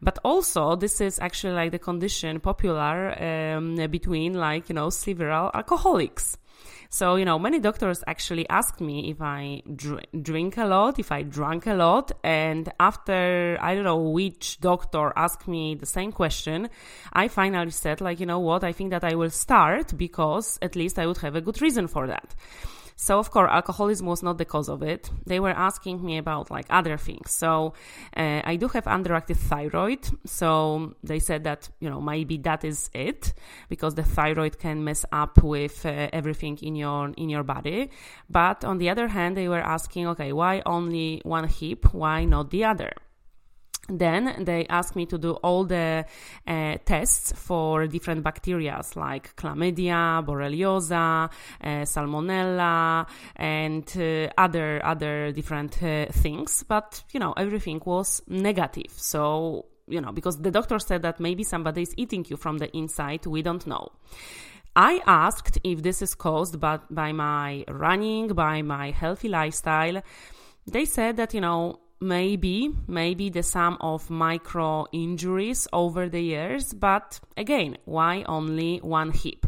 But 0.00 0.18
also 0.24 0.74
this 0.74 1.02
is 1.02 1.18
actually 1.18 1.52
like 1.52 1.70
the 1.70 1.78
condition 1.78 2.40
popular 2.40 3.12
um, 3.22 3.76
between 3.90 4.32
like, 4.32 4.70
you 4.70 4.74
know, 4.74 4.88
several 4.88 5.50
alcoholics. 5.52 6.38
So, 6.90 7.16
you 7.16 7.24
know, 7.24 7.38
many 7.38 7.58
doctors 7.58 8.02
actually 8.06 8.48
asked 8.48 8.80
me 8.80 9.10
if 9.10 9.20
I 9.20 9.62
dr- 9.74 10.06
drink 10.22 10.56
a 10.56 10.64
lot, 10.64 10.98
if 10.98 11.12
I 11.12 11.22
drank 11.22 11.66
a 11.66 11.74
lot. 11.74 12.12
And 12.22 12.72
after, 12.80 13.58
I 13.60 13.74
don't 13.74 13.84
know 13.84 13.96
which 13.96 14.60
doctor 14.60 15.12
asked 15.16 15.48
me 15.48 15.74
the 15.74 15.86
same 15.86 16.12
question, 16.12 16.68
I 17.12 17.28
finally 17.28 17.70
said, 17.70 18.00
like, 18.00 18.20
you 18.20 18.26
know 18.26 18.40
what, 18.40 18.64
I 18.64 18.72
think 18.72 18.90
that 18.90 19.04
I 19.04 19.14
will 19.14 19.30
start 19.30 19.96
because 19.96 20.58
at 20.62 20.76
least 20.76 20.98
I 20.98 21.06
would 21.06 21.18
have 21.18 21.36
a 21.36 21.40
good 21.40 21.60
reason 21.60 21.86
for 21.88 22.06
that. 22.06 22.34
So 22.96 23.18
of 23.18 23.30
course, 23.30 23.50
alcoholism 23.52 24.06
was 24.06 24.22
not 24.22 24.38
the 24.38 24.46
cause 24.46 24.70
of 24.70 24.82
it. 24.82 25.10
They 25.26 25.38
were 25.38 25.50
asking 25.50 26.04
me 26.04 26.16
about 26.16 26.50
like 26.50 26.66
other 26.70 26.96
things. 26.96 27.30
So 27.30 27.74
uh, 28.16 28.40
I 28.42 28.56
do 28.56 28.68
have 28.68 28.84
underactive 28.84 29.36
thyroid. 29.36 30.08
So 30.24 30.94
they 31.02 31.18
said 31.18 31.44
that 31.44 31.68
you 31.78 31.90
know 31.90 32.00
maybe 32.00 32.38
that 32.38 32.64
is 32.64 32.90
it 32.94 33.34
because 33.68 33.94
the 33.94 34.02
thyroid 34.02 34.58
can 34.58 34.82
mess 34.82 35.04
up 35.12 35.42
with 35.42 35.84
uh, 35.84 36.08
everything 36.12 36.58
in 36.62 36.74
your 36.74 37.12
in 37.18 37.28
your 37.28 37.42
body. 37.42 37.90
But 38.30 38.64
on 38.64 38.78
the 38.78 38.88
other 38.88 39.08
hand, 39.08 39.36
they 39.36 39.48
were 39.48 39.60
asking, 39.60 40.08
okay, 40.08 40.32
why 40.32 40.62
only 40.64 41.20
one 41.22 41.48
hip? 41.48 41.92
Why 41.92 42.24
not 42.24 42.50
the 42.50 42.64
other? 42.64 42.92
Then 43.88 44.44
they 44.44 44.66
asked 44.66 44.96
me 44.96 45.06
to 45.06 45.18
do 45.18 45.32
all 45.32 45.64
the 45.64 46.04
uh, 46.46 46.76
tests 46.84 47.32
for 47.32 47.86
different 47.86 48.22
bacteria 48.22 48.80
like 48.94 49.34
chlamydia, 49.36 50.24
borreliosa, 50.24 51.30
uh, 51.62 51.66
salmonella, 51.84 53.06
and 53.36 53.92
uh, 53.96 54.32
other 54.36 54.84
other 54.84 55.32
different 55.32 55.82
uh, 55.82 56.06
things. 56.06 56.64
But 56.66 57.02
you 57.12 57.20
know 57.20 57.32
everything 57.32 57.80
was 57.84 58.22
negative. 58.26 58.92
So 58.96 59.66
you 59.86 60.00
know 60.00 60.12
because 60.12 60.40
the 60.40 60.50
doctor 60.50 60.78
said 60.78 61.02
that 61.02 61.20
maybe 61.20 61.44
somebody 61.44 61.82
is 61.82 61.94
eating 61.96 62.26
you 62.28 62.36
from 62.36 62.58
the 62.58 62.74
inside. 62.76 63.26
We 63.26 63.42
don't 63.42 63.66
know. 63.66 63.92
I 64.74 65.00
asked 65.06 65.58
if 65.64 65.82
this 65.82 66.02
is 66.02 66.14
caused 66.14 66.60
by, 66.60 66.80
by 66.90 67.12
my 67.12 67.64
running, 67.66 68.28
by 68.28 68.60
my 68.60 68.90
healthy 68.90 69.28
lifestyle. 69.28 70.02
They 70.66 70.84
said 70.84 71.16
that 71.16 71.32
you 71.32 71.40
know 71.40 71.80
maybe 72.00 72.70
maybe 72.86 73.30
the 73.30 73.42
sum 73.42 73.76
of 73.80 74.10
micro 74.10 74.86
injuries 74.92 75.66
over 75.72 76.08
the 76.08 76.20
years 76.20 76.74
but 76.74 77.20
again 77.36 77.76
why 77.84 78.22
only 78.28 78.78
one 78.78 79.12
hip 79.12 79.46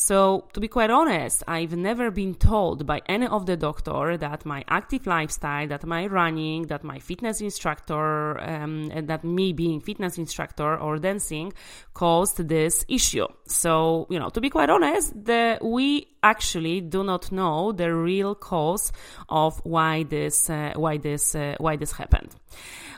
so, 0.00 0.48
to 0.54 0.60
be 0.60 0.68
quite 0.68 0.88
honest, 0.88 1.42
I've 1.46 1.76
never 1.76 2.10
been 2.10 2.34
told 2.34 2.86
by 2.86 3.02
any 3.06 3.26
of 3.26 3.44
the 3.44 3.54
doctor 3.54 4.16
that 4.16 4.46
my 4.46 4.64
active 4.66 5.06
lifestyle, 5.06 5.68
that 5.68 5.84
my 5.84 6.06
running, 6.06 6.68
that 6.68 6.82
my 6.82 6.98
fitness 6.98 7.42
instructor, 7.42 8.40
um, 8.40 8.90
and 8.94 9.08
that 9.08 9.24
me 9.24 9.52
being 9.52 9.82
fitness 9.82 10.16
instructor 10.16 10.74
or 10.78 10.96
dancing 10.96 11.52
caused 11.92 12.48
this 12.48 12.82
issue. 12.88 13.26
So, 13.46 14.06
you 14.08 14.18
know, 14.18 14.30
to 14.30 14.40
be 14.40 14.48
quite 14.48 14.70
honest, 14.70 15.12
the, 15.22 15.58
we 15.60 16.06
actually 16.22 16.80
do 16.80 17.04
not 17.04 17.30
know 17.30 17.72
the 17.72 17.94
real 17.94 18.34
cause 18.34 18.92
of 19.28 19.60
why 19.64 20.04
this, 20.04 20.48
uh, 20.48 20.72
why 20.76 20.96
this, 20.96 21.34
uh, 21.34 21.56
why 21.58 21.76
this 21.76 21.92
happened. 21.92 22.34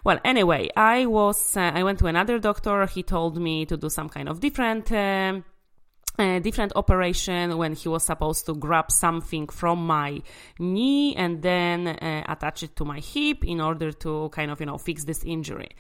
Well, 0.05 0.21
anyway, 0.25 0.69
I 0.77 1.07
was, 1.07 1.57
uh, 1.57 1.73
I 1.75 1.83
went 1.83 1.99
to 1.99 2.07
another 2.07 2.39
doctor. 2.39 2.87
He 2.87 3.03
told 3.03 3.41
me 3.41 3.67
to 3.67 3.77
do 3.77 3.89
some 3.89 4.09
kind 4.09 4.29
of 4.29 4.39
different, 4.39 4.93
uh, 4.93 5.41
a 6.19 6.41
different 6.41 6.73
operation 6.77 7.57
when 7.57 7.75
he 7.75 7.89
was 7.89 8.05
supposed 8.05 8.47
to 8.47 8.55
grab 8.55 8.91
something 8.91 9.47
from 9.49 9.87
my 9.87 10.23
knee 10.59 11.15
and 11.17 11.43
then 11.43 11.87
uh, 11.87 12.25
attach 12.29 12.63
it 12.63 12.77
to 12.77 12.85
my 12.85 13.01
hip 13.01 13.45
in 13.45 13.61
order 13.61 13.93
to 13.93 14.29
kind 14.31 14.51
of 14.51 14.61
you 14.61 14.67
know 14.67 14.79
fix 14.79 15.05
this 15.05 15.23
injury 15.25 15.71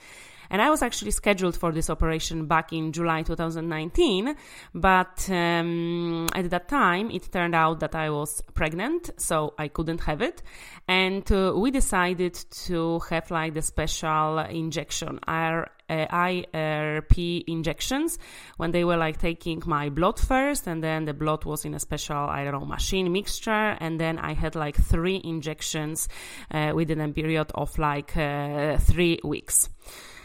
And 0.52 0.60
I 0.60 0.68
was 0.68 0.82
actually 0.82 1.12
scheduled 1.12 1.56
for 1.56 1.72
this 1.72 1.88
operation 1.88 2.44
back 2.44 2.74
in 2.74 2.92
July 2.92 3.22
2019, 3.22 4.36
but 4.74 5.30
um, 5.30 6.28
at 6.34 6.50
that 6.50 6.68
time 6.68 7.10
it 7.10 7.32
turned 7.32 7.54
out 7.54 7.80
that 7.80 7.94
I 7.94 8.10
was 8.10 8.42
pregnant, 8.52 9.08
so 9.16 9.54
I 9.58 9.68
couldn't 9.68 10.02
have 10.02 10.20
it. 10.20 10.42
And 10.86 11.30
uh, 11.32 11.54
we 11.56 11.70
decided 11.70 12.34
to 12.66 12.98
have 13.08 13.30
like 13.30 13.54
the 13.54 13.62
special 13.62 14.40
injection, 14.40 15.20
our 15.26 15.70
uh, 15.88 16.06
IRP 16.08 17.44
injections 17.46 18.18
when 18.58 18.72
they 18.72 18.84
were 18.84 18.98
like 18.98 19.18
taking 19.18 19.62
my 19.64 19.88
blood 19.88 20.20
first 20.20 20.66
and 20.66 20.84
then 20.84 21.06
the 21.06 21.14
blood 21.14 21.46
was 21.46 21.64
in 21.64 21.74
a 21.74 21.80
special 21.80 22.16
I 22.16 22.44
don't 22.44 22.52
know 22.52 22.66
machine 22.66 23.10
mixture 23.10 23.76
and 23.80 23.98
then 23.98 24.18
I 24.18 24.34
had 24.34 24.54
like 24.54 24.76
three 24.76 25.20
injections 25.24 26.08
uh, 26.50 26.72
within 26.74 27.00
a 27.00 27.08
period 27.08 27.52
of 27.54 27.78
like 27.78 28.16
uh, 28.16 28.76
three 28.78 29.18
weeks. 29.24 29.68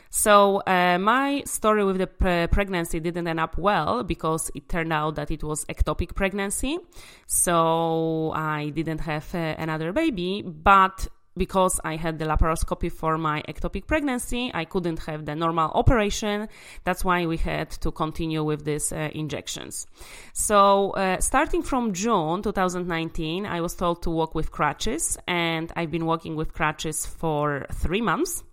So 0.09 0.57
uh, 0.67 0.97
my 0.99 1.43
story 1.45 1.83
with 1.83 1.97
the 1.97 2.07
pre- 2.07 2.47
pregnancy 2.47 2.99
didn't 2.99 3.27
end 3.27 3.39
up 3.39 3.57
well 3.57 4.03
because 4.03 4.51
it 4.55 4.69
turned 4.69 4.93
out 4.93 5.15
that 5.15 5.31
it 5.31 5.43
was 5.43 5.65
ectopic 5.65 6.15
pregnancy. 6.15 6.77
So 7.25 8.31
I 8.35 8.69
didn't 8.69 9.01
have 9.01 9.33
uh, 9.35 9.55
another 9.57 9.91
baby, 9.91 10.43
but 10.45 11.07
because 11.37 11.79
I 11.83 11.95
had 11.95 12.19
the 12.19 12.25
laparoscopy 12.25 12.91
for 12.91 13.17
my 13.17 13.43
ectopic 13.47 13.87
pregnancy, 13.87 14.51
I 14.53 14.65
couldn't 14.65 14.99
have 15.05 15.25
the 15.25 15.35
normal 15.35 15.69
operation. 15.71 16.47
That's 16.83 17.05
why 17.05 17.25
we 17.25 17.37
had 17.37 17.69
to 17.81 17.91
continue 17.91 18.43
with 18.43 18.65
these 18.65 18.91
uh, 18.91 19.09
injections. 19.13 19.85
So, 20.33 20.91
uh, 20.91 21.19
starting 21.19 21.61
from 21.61 21.93
June 21.93 22.41
2019, 22.41 23.45
I 23.45 23.61
was 23.61 23.75
told 23.75 24.01
to 24.03 24.09
walk 24.09 24.35
with 24.35 24.51
crutches, 24.51 25.17
and 25.27 25.71
I've 25.75 25.91
been 25.91 26.05
walking 26.05 26.35
with 26.35 26.53
crutches 26.53 27.05
for 27.05 27.67
three 27.71 28.01
months 28.01 28.43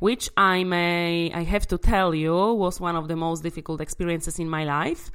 which 0.00 0.30
I 0.36 0.64
may 0.64 1.32
I 1.32 1.42
have 1.42 1.66
to 1.68 1.78
tell 1.78 2.14
you 2.14 2.34
was 2.54 2.80
one 2.80 2.96
of 2.96 3.08
the 3.08 3.16
most 3.16 3.42
difficult 3.42 3.80
experiences 3.80 4.38
in 4.38 4.48
my 4.48 4.64
life 4.64 5.10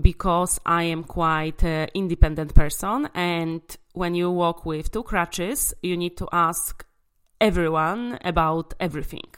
because 0.00 0.60
I 0.66 0.84
am 0.84 1.04
quite 1.04 1.62
an 1.64 1.88
independent 1.94 2.54
person 2.54 3.08
and 3.14 3.62
when 3.92 4.14
you 4.14 4.30
walk 4.30 4.66
with 4.66 4.90
two 4.90 5.02
crutches 5.02 5.74
you 5.82 5.96
need 5.96 6.16
to 6.18 6.28
ask 6.32 6.84
everyone 7.40 8.18
about 8.24 8.74
everything. 8.80 9.28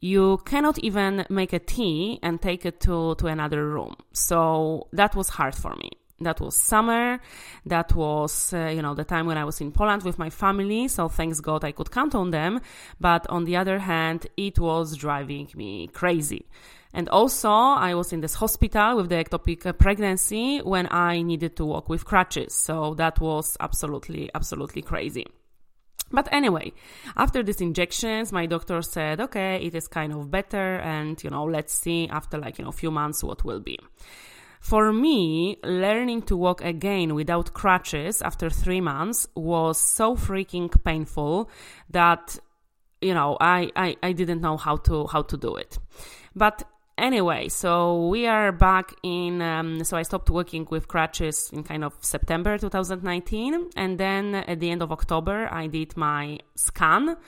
You 0.00 0.38
cannot 0.44 0.78
even 0.80 1.24
make 1.30 1.52
a 1.54 1.58
tea 1.58 2.18
and 2.22 2.40
take 2.40 2.66
it 2.66 2.80
to, 2.80 3.14
to 3.14 3.26
another 3.26 3.66
room. 3.66 3.96
So 4.12 4.88
that 4.92 5.14
was 5.14 5.30
hard 5.30 5.54
for 5.54 5.74
me 5.76 5.90
that 6.24 6.40
was 6.40 6.56
summer 6.56 7.20
that 7.66 7.94
was 7.94 8.52
uh, 8.52 8.66
you 8.66 8.82
know 8.82 8.94
the 8.94 9.04
time 9.04 9.26
when 9.26 9.38
i 9.38 9.44
was 9.44 9.60
in 9.60 9.70
poland 9.70 10.02
with 10.02 10.18
my 10.18 10.30
family 10.30 10.88
so 10.88 11.08
thanks 11.08 11.40
god 11.40 11.64
i 11.64 11.72
could 11.72 11.90
count 11.90 12.14
on 12.14 12.30
them. 12.30 12.60
But 13.00 13.26
on 13.30 13.44
the 13.44 13.56
other 13.56 13.78
hand 13.78 14.26
it 14.36 14.58
was 14.58 14.96
driving 14.96 15.48
me 15.54 15.88
crazy. 15.88 16.46
And 16.92 17.08
also 17.08 17.50
i 17.50 17.94
was 17.94 18.12
in 18.12 18.20
this 18.20 18.34
hospital 18.34 18.96
with 18.96 19.08
the 19.08 19.16
ectopic 19.16 19.66
uh, 19.66 19.72
pregnancy 19.72 20.58
when 20.58 20.88
i 20.90 21.22
needed 21.22 21.56
to 21.56 21.64
walk 21.64 21.88
with 21.88 22.04
crutches. 22.04 22.54
So 22.54 22.94
that 22.94 23.20
was 23.20 23.56
absolutely 23.60 24.30
absolutely 24.34 24.82
crazy. 24.82 25.26
But 26.10 26.28
anyway, 26.32 26.72
after 27.16 27.42
these 27.42 27.60
injections, 27.60 28.30
my 28.30 28.46
doctor 28.46 28.82
said, 28.82 29.20
okay, 29.20 29.56
it 29.64 29.74
is 29.74 29.88
kind 29.88 30.12
of 30.12 30.30
better, 30.30 30.76
and 30.76 31.22
you 31.24 31.30
know, 31.30 31.44
let's 31.44 31.72
see 31.72 32.08
after 32.08 32.38
like 32.38 32.58
you 32.58 32.64
know, 32.64 32.68
a 32.68 32.72
few 32.72 32.90
months 32.90 33.24
what 33.24 33.44
will 33.44 33.60
be. 33.60 33.78
For 34.64 34.94
me, 34.94 35.58
learning 35.62 36.22
to 36.22 36.38
walk 36.38 36.64
again 36.64 37.14
without 37.14 37.52
crutches 37.52 38.22
after 38.22 38.48
three 38.48 38.80
months 38.80 39.28
was 39.34 39.78
so 39.78 40.16
freaking 40.16 40.72
painful 40.82 41.50
that 41.90 42.38
you 43.02 43.12
know 43.12 43.36
I, 43.38 43.70
I, 43.76 43.96
I 44.02 44.12
didn't 44.12 44.40
know 44.40 44.56
how 44.56 44.78
to 44.88 45.06
how 45.06 45.20
to 45.20 45.36
do 45.36 45.56
it. 45.56 45.78
But 46.34 46.62
anyway, 46.96 47.50
so 47.50 48.08
we 48.08 48.26
are 48.26 48.52
back 48.52 48.94
in. 49.02 49.42
Um, 49.42 49.84
so 49.84 49.98
I 49.98 50.02
stopped 50.02 50.30
working 50.30 50.66
with 50.70 50.88
crutches 50.88 51.50
in 51.52 51.62
kind 51.62 51.84
of 51.84 51.92
September 52.00 52.56
2019, 52.56 53.68
and 53.76 54.00
then 54.00 54.34
at 54.34 54.60
the 54.60 54.70
end 54.70 54.80
of 54.80 54.90
October 54.90 55.46
I 55.52 55.66
did 55.66 55.94
my 55.94 56.38
scan 56.54 57.18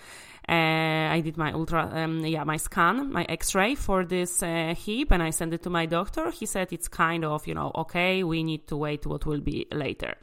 I 0.48 1.20
did 1.22 1.36
my 1.36 1.52
ultra, 1.52 1.90
um, 1.92 2.24
yeah, 2.24 2.44
my 2.44 2.56
scan, 2.56 3.12
my 3.12 3.24
X-ray 3.28 3.74
for 3.74 4.04
this 4.04 4.42
uh, 4.42 4.74
hip, 4.76 5.10
and 5.10 5.22
I 5.22 5.30
sent 5.30 5.54
it 5.54 5.62
to 5.62 5.70
my 5.70 5.86
doctor. 5.86 6.30
He 6.30 6.46
said 6.46 6.72
it's 6.72 6.88
kind 6.88 7.24
of, 7.24 7.46
you 7.46 7.54
know, 7.54 7.72
okay. 7.74 8.22
We 8.22 8.42
need 8.42 8.68
to 8.68 8.76
wait 8.76 9.06
what 9.06 9.26
will 9.26 9.40
be 9.40 9.66
later. 9.72 10.14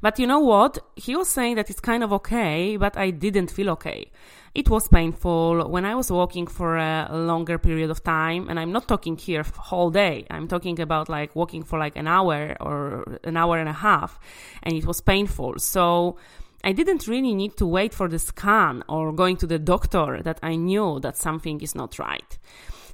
But 0.00 0.18
you 0.18 0.26
know 0.26 0.40
what? 0.40 0.78
He 0.96 1.16
was 1.16 1.28
saying 1.28 1.56
that 1.56 1.70
it's 1.70 1.80
kind 1.80 2.04
of 2.04 2.12
okay, 2.12 2.76
but 2.76 2.96
I 2.96 3.10
didn't 3.10 3.50
feel 3.50 3.70
okay. 3.70 4.10
It 4.54 4.68
was 4.68 4.88
painful 4.88 5.68
when 5.68 5.84
I 5.84 5.94
was 5.94 6.10
walking 6.10 6.46
for 6.46 6.76
a 6.76 7.08
longer 7.12 7.58
period 7.58 7.90
of 7.90 8.02
time, 8.02 8.48
and 8.48 8.58
I'm 8.58 8.72
not 8.72 8.88
talking 8.88 9.16
here 9.16 9.44
whole 9.56 9.90
day. 9.90 10.26
I'm 10.30 10.48
talking 10.48 10.80
about 10.80 11.08
like 11.08 11.34
walking 11.36 11.62
for 11.62 11.78
like 11.78 11.96
an 11.96 12.08
hour 12.08 12.56
or 12.60 13.18
an 13.24 13.36
hour 13.36 13.58
and 13.58 13.68
a 13.68 13.72
half, 13.72 14.18
and 14.62 14.74
it 14.74 14.86
was 14.86 15.00
painful. 15.00 15.58
So 15.58 16.16
I 16.64 16.72
didn't 16.72 17.06
really 17.06 17.34
need 17.34 17.56
to 17.58 17.66
wait 17.66 17.94
for 17.94 18.08
the 18.08 18.18
scan 18.18 18.82
or 18.88 19.12
going 19.12 19.36
to 19.38 19.46
the 19.46 19.58
doctor 19.58 20.20
that 20.22 20.40
I 20.42 20.56
knew 20.56 21.00
that 21.00 21.16
something 21.16 21.60
is 21.60 21.74
not 21.74 21.98
right. 21.98 22.38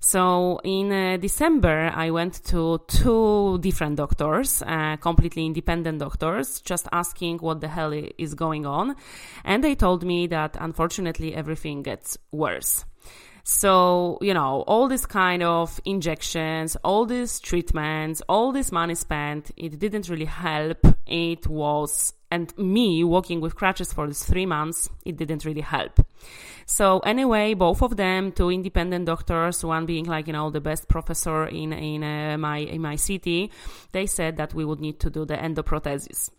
So 0.00 0.60
in 0.64 0.92
uh, 0.92 1.16
December, 1.16 1.90
I 1.94 2.10
went 2.10 2.44
to 2.44 2.82
two 2.88 3.58
different 3.62 3.96
doctors, 3.96 4.60
uh, 4.60 4.96
completely 4.98 5.46
independent 5.46 5.98
doctors, 5.98 6.60
just 6.60 6.86
asking 6.92 7.38
what 7.38 7.62
the 7.62 7.68
hell 7.68 7.94
is 8.18 8.34
going 8.34 8.66
on. 8.66 8.96
And 9.44 9.64
they 9.64 9.74
told 9.74 10.04
me 10.04 10.26
that 10.26 10.58
unfortunately 10.60 11.34
everything 11.34 11.82
gets 11.82 12.18
worse. 12.32 12.84
So, 13.44 14.18
you 14.20 14.34
know, 14.34 14.64
all 14.66 14.88
this 14.88 15.06
kind 15.06 15.42
of 15.42 15.80
injections, 15.86 16.76
all 16.84 17.06
these 17.06 17.40
treatments, 17.40 18.20
all 18.28 18.52
this 18.52 18.72
money 18.72 18.94
spent, 18.94 19.52
it 19.56 19.78
didn't 19.78 20.10
really 20.10 20.26
help. 20.26 20.86
It 21.06 21.46
was, 21.46 22.14
and 22.30 22.56
me 22.56 23.04
walking 23.04 23.40
with 23.40 23.54
crutches 23.54 23.92
for 23.92 24.06
these 24.06 24.24
three 24.24 24.46
months, 24.46 24.88
it 25.04 25.16
didn't 25.16 25.44
really 25.44 25.60
help. 25.60 26.00
So 26.66 27.00
anyway, 27.00 27.54
both 27.54 27.82
of 27.82 27.96
them, 27.96 28.32
two 28.32 28.50
independent 28.50 29.06
doctors, 29.06 29.64
one 29.64 29.86
being 29.86 30.06
like 30.06 30.26
you 30.26 30.32
know 30.32 30.50
the 30.50 30.60
best 30.60 30.88
professor 30.88 31.46
in 31.46 31.72
in 31.72 32.02
uh, 32.02 32.38
my 32.38 32.58
in 32.58 32.80
my 32.80 32.96
city, 32.96 33.50
they 33.92 34.06
said 34.06 34.36
that 34.38 34.54
we 34.54 34.64
would 34.64 34.80
need 34.80 34.98
to 35.00 35.10
do 35.10 35.24
the 35.24 35.36
endoprothesis 35.36 36.30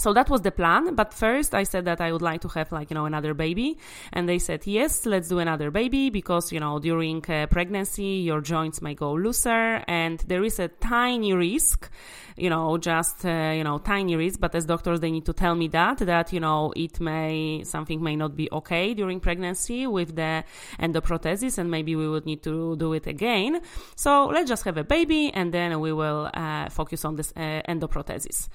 so 0.00 0.12
that 0.12 0.30
was 0.30 0.42
the 0.42 0.50
plan 0.50 0.94
but 0.94 1.12
first 1.12 1.54
i 1.54 1.64
said 1.64 1.84
that 1.84 2.00
i 2.00 2.12
would 2.12 2.22
like 2.22 2.40
to 2.40 2.48
have 2.48 2.70
like 2.70 2.90
you 2.90 2.94
know 2.94 3.04
another 3.04 3.34
baby 3.34 3.76
and 4.12 4.28
they 4.28 4.38
said 4.38 4.64
yes 4.66 5.06
let's 5.06 5.28
do 5.28 5.38
another 5.40 5.70
baby 5.70 6.08
because 6.08 6.52
you 6.52 6.60
know 6.60 6.78
during 6.78 7.24
uh, 7.28 7.46
pregnancy 7.46 8.22
your 8.28 8.40
joints 8.40 8.80
may 8.80 8.94
go 8.94 9.12
looser 9.12 9.82
and 9.88 10.20
there 10.28 10.44
is 10.44 10.58
a 10.60 10.68
tiny 10.68 11.32
risk 11.32 11.90
you 12.38 12.48
know 12.48 12.78
just 12.78 13.24
uh, 13.24 13.52
you 13.54 13.64
know 13.64 13.78
tiny 13.78 14.14
risk 14.16 14.38
but 14.40 14.54
as 14.54 14.64
doctors 14.64 15.00
they 15.00 15.10
need 15.10 15.26
to 15.26 15.32
tell 15.32 15.54
me 15.54 15.68
that 15.68 15.98
that 15.98 16.32
you 16.32 16.40
know 16.40 16.72
it 16.76 17.00
may 17.00 17.62
something 17.64 18.02
may 18.02 18.14
not 18.14 18.36
be 18.36 18.48
okay 18.52 18.94
during 18.94 19.18
pregnancy 19.20 19.86
with 19.86 20.14
the 20.14 20.44
endoprothesis 20.78 21.58
and 21.58 21.70
maybe 21.70 21.96
we 21.96 22.08
would 22.08 22.24
need 22.24 22.42
to 22.42 22.76
do 22.76 22.92
it 22.92 23.06
again. 23.06 23.60
So 23.96 24.26
let's 24.26 24.48
just 24.48 24.64
have 24.64 24.76
a 24.76 24.84
baby 24.84 25.32
and 25.32 25.52
then 25.52 25.80
we 25.80 25.92
will 25.92 26.30
uh, 26.32 26.68
focus 26.70 27.04
on 27.04 27.16
this 27.16 27.32
uh, 27.36 27.62
endoprothesis 27.68 28.48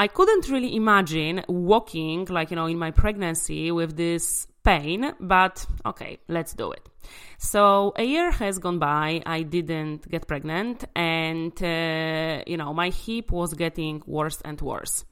I 0.00 0.08
couldn't 0.08 0.48
really 0.48 0.74
imagine 0.76 1.44
walking, 1.46 2.24
like, 2.30 2.48
you 2.50 2.56
know, 2.56 2.64
in 2.64 2.78
my 2.78 2.90
pregnancy 2.90 3.70
with 3.70 3.98
this 3.98 4.46
pain, 4.64 5.12
but 5.20 5.66
okay, 5.84 6.16
let's 6.26 6.54
do 6.54 6.72
it. 6.72 6.88
So 7.36 7.92
a 7.96 8.02
year 8.02 8.30
has 8.30 8.58
gone 8.58 8.78
by. 8.78 9.20
I 9.26 9.42
didn't 9.42 10.10
get 10.10 10.26
pregnant, 10.26 10.84
and 10.96 11.52
uh, 11.62 12.44
you 12.46 12.56
know, 12.56 12.72
my 12.72 12.88
hip 12.88 13.30
was 13.30 13.52
getting 13.52 14.02
worse 14.06 14.40
and 14.40 14.58
worse. 14.62 15.04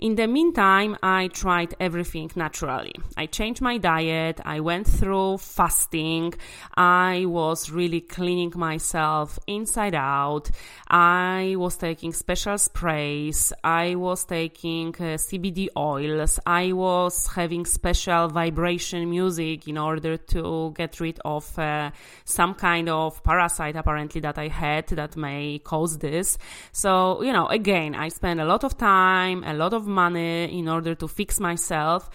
In 0.00 0.16
the 0.16 0.26
meantime, 0.26 0.96
I 1.02 1.28
tried 1.28 1.74
everything 1.78 2.30
naturally. 2.34 2.92
I 3.16 3.26
changed 3.26 3.62
my 3.62 3.78
diet, 3.78 4.40
I 4.44 4.60
went 4.60 4.88
through 4.88 5.38
fasting, 5.38 6.34
I 6.76 7.24
was 7.26 7.70
really 7.70 8.00
cleaning 8.00 8.52
myself 8.56 9.38
inside 9.46 9.94
out, 9.94 10.50
I 10.88 11.54
was 11.56 11.76
taking 11.76 12.12
special 12.12 12.58
sprays, 12.58 13.52
I 13.62 13.94
was 13.94 14.24
taking 14.24 14.88
uh, 14.96 15.16
CBD 15.16 15.68
oils, 15.76 16.40
I 16.44 16.72
was 16.72 17.28
having 17.28 17.64
special 17.64 18.28
vibration 18.28 19.08
music 19.08 19.68
in 19.68 19.78
order 19.78 20.16
to 20.16 20.74
get 20.76 20.98
rid 20.98 21.20
of 21.24 21.56
uh, 21.58 21.92
some 22.24 22.54
kind 22.54 22.88
of 22.88 23.22
parasite 23.22 23.76
apparently 23.76 24.20
that 24.22 24.38
I 24.38 24.48
had 24.48 24.88
that 24.88 25.16
may 25.16 25.60
cause 25.60 25.98
this. 25.98 26.36
So, 26.72 27.22
you 27.22 27.32
know, 27.32 27.46
again, 27.46 27.94
I 27.94 28.08
spent 28.08 28.40
a 28.40 28.44
lot 28.44 28.64
of 28.64 28.76
time, 28.76 29.44
a 29.44 29.54
lot 29.54 29.72
of 29.72 29.86
money 29.94 30.58
in 30.58 30.68
order 30.68 30.94
to 30.94 31.08
fix 31.08 31.40
myself 31.40 32.10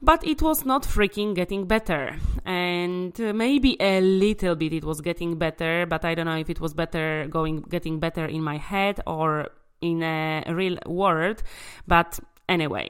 but 0.00 0.24
it 0.24 0.40
was 0.42 0.64
not 0.64 0.82
freaking 0.82 1.34
getting 1.34 1.66
better. 1.66 2.16
And 2.44 3.18
maybe 3.18 3.76
a 3.80 4.00
little 4.00 4.54
bit 4.54 4.72
it 4.72 4.84
was 4.84 5.00
getting 5.00 5.36
better 5.36 5.86
but 5.86 6.04
i 6.04 6.14
don't 6.14 6.26
know 6.26 6.36
if 6.36 6.48
it 6.48 6.60
was 6.60 6.74
better 6.74 7.26
going 7.28 7.62
getting 7.62 7.98
better 7.98 8.26
in 8.26 8.42
my 8.42 8.56
head 8.56 9.00
or 9.06 9.48
in 9.80 10.02
a 10.02 10.42
real 10.48 10.78
world 10.86 11.42
but 11.86 12.18
anyway. 12.48 12.88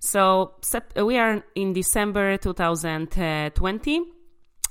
So 0.00 0.54
we 0.96 1.16
are 1.18 1.42
in 1.54 1.72
december 1.72 2.36
2020 2.36 4.02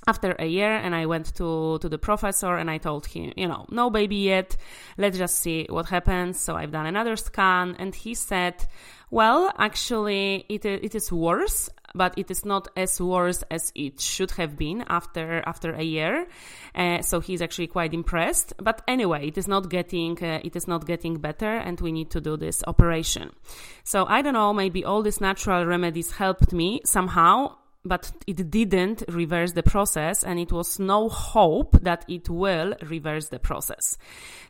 after 0.06 0.36
a 0.40 0.46
year 0.46 0.72
and 0.72 0.96
i 0.96 1.06
went 1.06 1.36
to 1.36 1.80
to 1.80 1.90
the 1.90 1.98
professor 1.98 2.56
and 2.56 2.70
i 2.70 2.78
told 2.78 3.06
him 3.08 3.34
you 3.36 3.48
know 3.48 3.66
no 3.70 3.90
baby 3.90 4.18
yet. 4.18 4.56
Let's 4.98 5.18
just 5.18 5.40
see 5.40 5.66
what 5.70 5.88
happens. 5.88 6.40
So 6.40 6.56
i've 6.56 6.72
done 6.72 6.86
another 6.86 7.16
scan 7.16 7.76
and 7.80 7.96
he 7.96 8.14
said 8.14 8.68
well 9.10 9.52
actually 9.58 10.46
it, 10.50 10.66
it 10.66 10.96
is 10.96 11.12
worse 11.12 11.70
but 11.96 12.18
it 12.18 12.30
is 12.32 12.46
not 12.46 12.68
as 12.76 13.02
worse 13.02 13.44
as 13.50 13.72
it 13.76 14.00
should 14.00 14.32
have 14.32 14.58
been 14.58 14.84
after 14.88 15.42
after 15.46 15.74
a 15.74 15.84
year. 15.84 16.28
Uh, 16.76 17.02
so 17.02 17.20
he's 17.20 17.42
actually 17.42 17.68
quite 17.68 17.94
impressed. 17.94 18.54
But 18.58 18.82
anyway 18.88 19.28
it 19.28 19.38
is 19.38 19.48
not 19.48 19.70
getting 19.70 20.22
uh, 20.24 20.40
it 20.44 20.56
is 20.56 20.68
not 20.68 20.86
getting 20.86 21.18
better 21.18 21.58
and 21.58 21.80
we 21.82 21.92
need 21.92 22.12
to 22.12 22.22
do 22.22 22.38
this 22.38 22.64
operation. 22.68 23.32
So 23.84 24.06
i 24.08 24.22
don't 24.22 24.34
know 24.34 24.54
maybe 24.54 24.86
all 24.86 25.02
these 25.02 25.22
natural 25.22 25.66
remedies 25.66 26.12
helped 26.12 26.54
me 26.54 26.82
somehow 26.86 27.56
but 27.86 28.12
it 28.26 28.50
didn't 28.50 29.04
reverse 29.08 29.54
the 29.54 29.64
process 29.64 30.24
and 30.24 30.40
it 30.40 30.52
was 30.52 30.80
no 30.80 31.10
hope 31.10 31.78
that 31.82 32.06
it 32.08 32.30
will 32.30 32.76
reverse 32.84 33.30
the 33.30 33.40
process. 33.40 33.98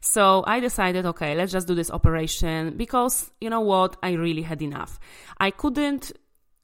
So 0.02 0.44
I 0.48 0.60
decided, 0.60 1.06
okay, 1.06 1.36
let's 1.36 1.52
just 1.52 1.68
do 1.68 1.76
this 1.76 1.92
operation 1.92 2.78
because 2.78 3.32
you 3.40 3.50
know 3.50 3.62
what? 3.62 3.98
I 4.02 4.14
really 4.14 4.42
had 4.42 4.62
enough. 4.62 5.00
I 5.40 5.52
couldn't 5.52 6.12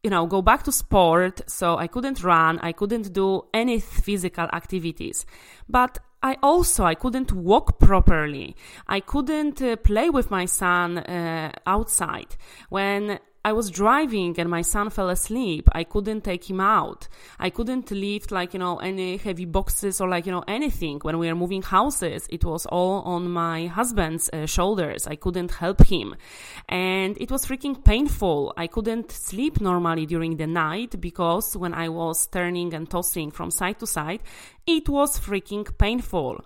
you 0.03 0.09
know 0.09 0.25
go 0.25 0.41
back 0.41 0.63
to 0.63 0.71
sport 0.73 1.39
so 1.47 1.77
i 1.77 1.87
couldn't 1.87 2.21
run 2.25 2.59
i 2.59 2.73
couldn't 2.73 3.13
do 3.13 3.41
any 3.53 3.79
physical 3.79 4.49
activities 4.51 5.25
but 5.69 5.97
I 6.23 6.37
also 6.41 6.85
I 6.85 6.95
couldn't 6.95 7.33
walk 7.33 7.79
properly. 7.79 8.55
I 8.87 9.01
couldn't 9.01 9.61
uh, 9.61 9.75
play 9.75 10.09
with 10.09 10.31
my 10.31 10.45
son 10.45 10.99
uh, 10.99 11.51
outside. 11.67 12.37
When 12.69 13.19
I 13.45 13.51
was 13.51 13.69
driving 13.69 14.39
and 14.39 14.49
my 14.49 14.61
son 14.61 14.89
fell 14.89 15.09
asleep. 15.09 15.67
I 15.73 15.83
couldn't 15.83 16.23
take 16.23 16.49
him 16.49 16.61
out. 16.61 17.09
I 17.37 17.49
couldn't 17.49 17.91
lift 17.91 18.31
like, 18.31 18.53
you 18.53 18.59
know, 18.59 18.77
any 18.77 19.17
heavy 19.17 19.43
boxes 19.43 19.99
or 19.99 20.07
like, 20.07 20.25
you 20.25 20.31
know, 20.31 20.45
anything. 20.47 20.99
When 21.01 21.19
we 21.19 21.27
were 21.27 21.35
moving 21.35 21.61
houses, 21.61 22.25
it 22.29 22.45
was 22.45 22.65
all 22.67 23.01
on 23.01 23.29
my 23.29 23.67
husband's 23.67 24.29
uh, 24.31 24.45
shoulders. 24.45 25.07
I 25.07 25.15
couldn't 25.15 25.51
help 25.51 25.85
him. 25.85 26.15
And 26.69 27.17
it 27.19 27.31
was 27.31 27.45
freaking 27.45 27.83
painful. 27.83 28.53
I 28.55 28.67
couldn't 28.67 29.11
sleep 29.11 29.59
normally 29.59 30.05
during 30.05 30.37
the 30.37 30.47
night 30.47 31.01
because 31.01 31.57
when 31.57 31.73
I 31.73 31.89
was 31.89 32.27
turning 32.27 32.73
and 32.73 32.89
tossing 32.89 33.29
from 33.31 33.51
side 33.51 33.77
to 33.79 33.87
side, 33.87 34.21
it 34.65 34.87
was 34.87 35.19
freaking 35.19 35.67
painful. 35.77 36.45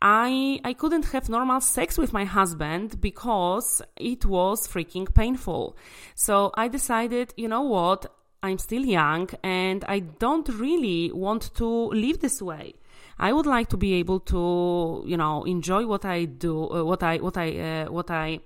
I 0.00 0.60
I 0.64 0.72
couldn't 0.74 1.06
have 1.06 1.28
normal 1.28 1.60
sex 1.60 1.96
with 1.96 2.12
my 2.12 2.24
husband 2.24 3.00
because 3.00 3.82
it 3.96 4.24
was 4.26 4.68
freaking 4.68 5.12
painful. 5.14 5.76
So 6.14 6.50
I 6.54 6.68
decided, 6.68 7.32
you 7.36 7.48
know 7.48 7.62
what? 7.62 8.06
I'm 8.42 8.58
still 8.58 8.84
young 8.84 9.30
and 9.42 9.84
I 9.88 10.00
don't 10.00 10.48
really 10.48 11.10
want 11.12 11.54
to 11.54 11.66
live 11.66 12.20
this 12.20 12.40
way. 12.42 12.74
I 13.18 13.32
would 13.32 13.46
like 13.46 13.68
to 13.70 13.76
be 13.76 13.94
able 13.94 14.20
to, 14.20 15.02
you 15.06 15.16
know, 15.16 15.44
enjoy 15.44 15.86
what 15.86 16.04
I 16.04 16.26
do, 16.26 16.70
uh, 16.70 16.84
what 16.84 17.02
I 17.02 17.16
what 17.16 17.36
I 17.36 17.58
uh, 17.58 17.90
what 17.90 18.10
I 18.10 18.40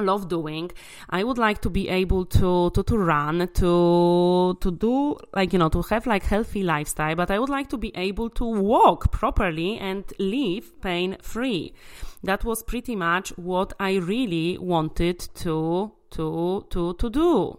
love 0.00 0.28
doing 0.28 0.70
i 1.10 1.24
would 1.24 1.38
like 1.38 1.60
to 1.60 1.68
be 1.68 1.88
able 1.88 2.24
to, 2.24 2.70
to 2.70 2.82
to 2.84 2.96
run 2.96 3.48
to 3.54 4.56
to 4.60 4.70
do 4.70 5.16
like 5.34 5.52
you 5.52 5.58
know 5.58 5.68
to 5.68 5.82
have 5.82 6.06
like 6.06 6.22
healthy 6.22 6.62
lifestyle 6.62 7.16
but 7.16 7.30
i 7.30 7.38
would 7.38 7.48
like 7.48 7.68
to 7.68 7.76
be 7.76 7.90
able 7.96 8.30
to 8.30 8.44
walk 8.44 9.10
properly 9.10 9.76
and 9.78 10.04
live 10.18 10.80
pain 10.80 11.16
free 11.20 11.72
that 12.22 12.44
was 12.44 12.62
pretty 12.62 12.94
much 12.94 13.30
what 13.36 13.72
i 13.80 13.96
really 13.96 14.56
wanted 14.58 15.18
to 15.18 15.92
to 16.10 16.64
to 16.70 16.94
to 16.94 17.10
do 17.10 17.58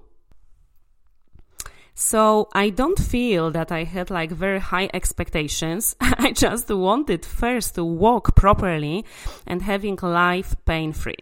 so 2.02 2.48
I 2.54 2.70
don't 2.70 2.98
feel 2.98 3.52
that 3.52 3.74
I 3.74 3.84
had 3.84 4.10
like 4.10 4.32
very 4.32 4.60
high 4.62 4.90
expectations. 4.94 5.98
I 6.02 6.32
just 6.32 6.70
wanted 6.70 7.26
first 7.26 7.76
to 7.76 7.84
walk 7.84 8.38
properly 8.38 9.04
and 9.46 9.62
having 9.62 10.00
life 10.02 10.56
pain 10.66 10.94
free. 10.94 11.18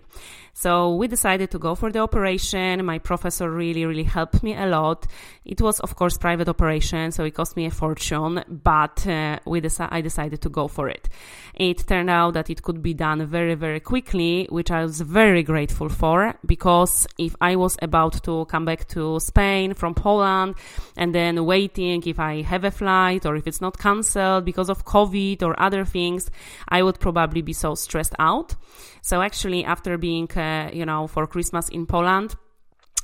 So 0.60 0.96
we 0.96 1.08
decided 1.08 1.52
to 1.52 1.60
go 1.60 1.76
for 1.76 1.92
the 1.92 2.00
operation. 2.00 2.84
My 2.84 2.98
professor 2.98 3.48
really, 3.48 3.86
really 3.86 4.02
helped 4.02 4.42
me 4.42 4.56
a 4.56 4.66
lot. 4.66 5.06
It 5.46 5.62
was, 5.62 5.80
of 5.82 5.96
course, 5.96 6.18
private 6.18 6.50
operation, 6.50 7.12
so 7.12 7.24
it 7.26 7.36
cost 7.36 7.56
me 7.56 7.68
a 7.68 7.70
fortune, 7.70 8.44
but 8.50 9.06
uh, 9.06 9.38
we 9.46 9.62
deci- 9.62 9.88
I 9.92 10.02
decided 10.02 10.42
to 10.42 10.50
go 10.50 10.68
for 10.68 10.90
it. 10.90 11.10
It 11.54 11.86
turned 11.86 12.10
out 12.10 12.34
that 12.34 12.50
it 12.50 12.64
could 12.64 12.82
be 12.82 12.96
done 12.96 13.24
very, 13.28 13.54
very 13.54 13.80
quickly, 13.80 14.48
which 14.50 14.72
I 14.72 14.82
was 14.82 15.00
very 15.00 15.44
grateful 15.44 15.90
for 15.90 16.34
because 16.44 17.06
if 17.20 17.36
I 17.40 17.56
was 17.56 17.78
about 17.84 18.24
to 18.24 18.46
come 18.46 18.66
back 18.66 18.88
to 18.90 19.20
Spain 19.20 19.76
from 19.76 19.94
Poland 19.94 20.56
and 20.96 21.14
then 21.14 21.46
waiting 21.46 22.02
if 22.08 22.20
I 22.20 22.42
have 22.42 22.64
a 22.64 22.72
flight 22.72 23.28
or 23.28 23.36
if 23.36 23.46
it's 23.46 23.62
not 23.62 23.78
cancelled 23.78 24.46
because 24.46 24.70
of 24.72 24.86
COVID 24.86 25.44
or 25.44 25.60
other 25.62 25.86
things, 25.86 26.32
I 26.68 26.82
would 26.82 27.00
probably 27.00 27.44
be 27.44 27.54
so 27.54 27.76
stressed 27.76 28.16
out. 28.18 28.56
So 29.02 29.22
actually, 29.22 29.64
after 29.64 29.98
being, 29.98 30.30
uh, 30.36 30.47
you 30.74 30.86
know, 30.86 31.08
for 31.08 31.28
Christmas 31.28 31.70
in 31.70 31.86
Poland, 31.86 32.36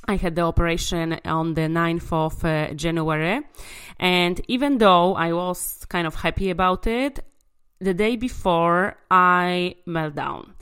I 0.06 0.16
had 0.16 0.34
the 0.34 0.42
operation 0.42 1.18
on 1.24 1.54
the 1.54 1.62
9th 1.62 2.12
of 2.12 2.44
uh, 2.44 2.74
January. 2.74 3.40
And 3.98 4.40
even 4.48 4.78
though 4.78 5.14
I 5.14 5.32
was 5.32 5.84
kind 5.88 6.06
of 6.06 6.14
happy 6.14 6.50
about 6.50 6.86
it, 6.86 7.20
the 7.80 7.94
day 7.94 8.16
before 8.16 8.96
I 9.10 9.76
meltdown. 9.86 10.53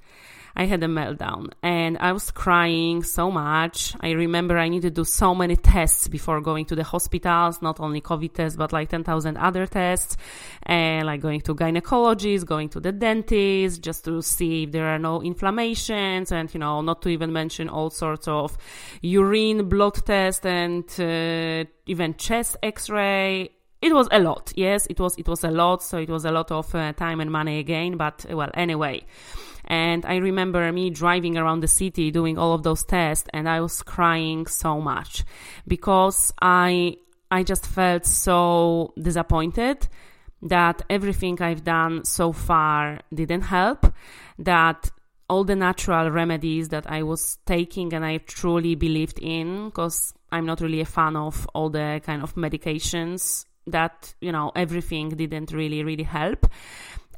I 0.54 0.64
had 0.64 0.82
a 0.82 0.86
meltdown 0.86 1.50
and 1.62 1.96
I 1.98 2.12
was 2.12 2.30
crying 2.30 3.02
so 3.02 3.30
much. 3.30 3.94
I 4.00 4.10
remember 4.10 4.58
I 4.58 4.68
needed 4.68 4.94
to 4.94 5.00
do 5.00 5.04
so 5.04 5.34
many 5.34 5.56
tests 5.56 6.08
before 6.08 6.40
going 6.40 6.66
to 6.66 6.74
the 6.74 6.84
hospitals, 6.84 7.62
not 7.62 7.80
only 7.80 8.00
COVID 8.00 8.34
tests, 8.34 8.56
but 8.56 8.72
like 8.72 8.90
10,000 8.90 9.36
other 9.36 9.66
tests 9.66 10.16
and 10.64 11.06
like 11.06 11.20
going 11.20 11.40
to 11.42 11.54
gynecologists, 11.54 12.44
going 12.44 12.68
to 12.70 12.80
the 12.80 12.92
dentist 12.92 13.82
just 13.82 14.04
to 14.04 14.20
see 14.22 14.64
if 14.64 14.72
there 14.72 14.86
are 14.86 14.98
no 14.98 15.22
inflammations 15.22 16.32
and, 16.32 16.52
you 16.52 16.60
know, 16.60 16.82
not 16.82 17.02
to 17.02 17.08
even 17.08 17.32
mention 17.32 17.68
all 17.68 17.90
sorts 17.90 18.28
of 18.28 18.56
urine, 19.00 19.68
blood 19.68 19.94
tests 20.04 20.44
and 20.44 20.84
uh, 20.98 21.68
even 21.86 22.14
chest 22.14 22.56
x-ray. 22.62 23.48
It 23.80 23.92
was 23.92 24.06
a 24.12 24.20
lot. 24.20 24.52
Yes 24.54 24.86
it 24.88 25.00
was 25.00 25.16
it 25.18 25.26
was 25.26 25.42
a 25.42 25.50
lot 25.50 25.82
so 25.82 25.98
it 25.98 26.08
was 26.08 26.24
a 26.24 26.30
lot 26.30 26.52
of 26.52 26.72
uh, 26.74 26.92
time 26.92 27.20
and 27.20 27.30
money 27.30 27.58
again 27.58 27.96
but 27.96 28.24
well 28.30 28.50
anyway 28.54 29.04
and 29.72 30.04
I 30.04 30.16
remember 30.16 30.70
me 30.70 30.90
driving 30.90 31.38
around 31.38 31.61
the 31.61 31.66
city 31.66 32.11
doing 32.11 32.37
all 32.37 32.52
of 32.52 32.62
those 32.62 32.85
tests 32.85 33.26
and 33.32 33.48
I 33.48 33.62
was 33.62 33.82
crying 33.82 34.46
so 34.46 34.82
much 34.82 35.24
because 35.66 36.30
I, 36.42 36.98
I 37.30 37.42
just 37.42 37.66
felt 37.66 38.04
so 38.04 38.92
disappointed 39.00 39.88
that 40.42 40.82
everything 40.90 41.40
I've 41.40 41.64
done 41.64 42.04
so 42.04 42.32
far 42.32 43.00
didn't 43.14 43.42
help, 43.42 43.90
that 44.40 44.90
all 45.30 45.42
the 45.42 45.56
natural 45.56 46.11
remedies 46.11 46.68
that 46.68 46.85
I 46.90 47.02
was 47.02 47.38
taking 47.46 47.94
and 47.94 48.04
I 48.04 48.18
truly 48.18 48.74
believed 48.74 49.20
in, 49.20 49.70
because 49.70 50.12
I'm 50.30 50.44
not 50.44 50.61
really 50.61 50.80
a 50.80 50.85
fan 50.85 51.16
of 51.16 51.48
all 51.54 51.70
the 51.70 52.02
kind 52.04 52.22
of 52.22 52.35
medications 52.35 53.46
that, 53.68 54.14
you 54.20 54.32
know, 54.32 54.52
everything 54.54 55.08
didn't 55.11 55.52
really, 55.52 55.82
really 55.82 56.02
help 56.02 56.46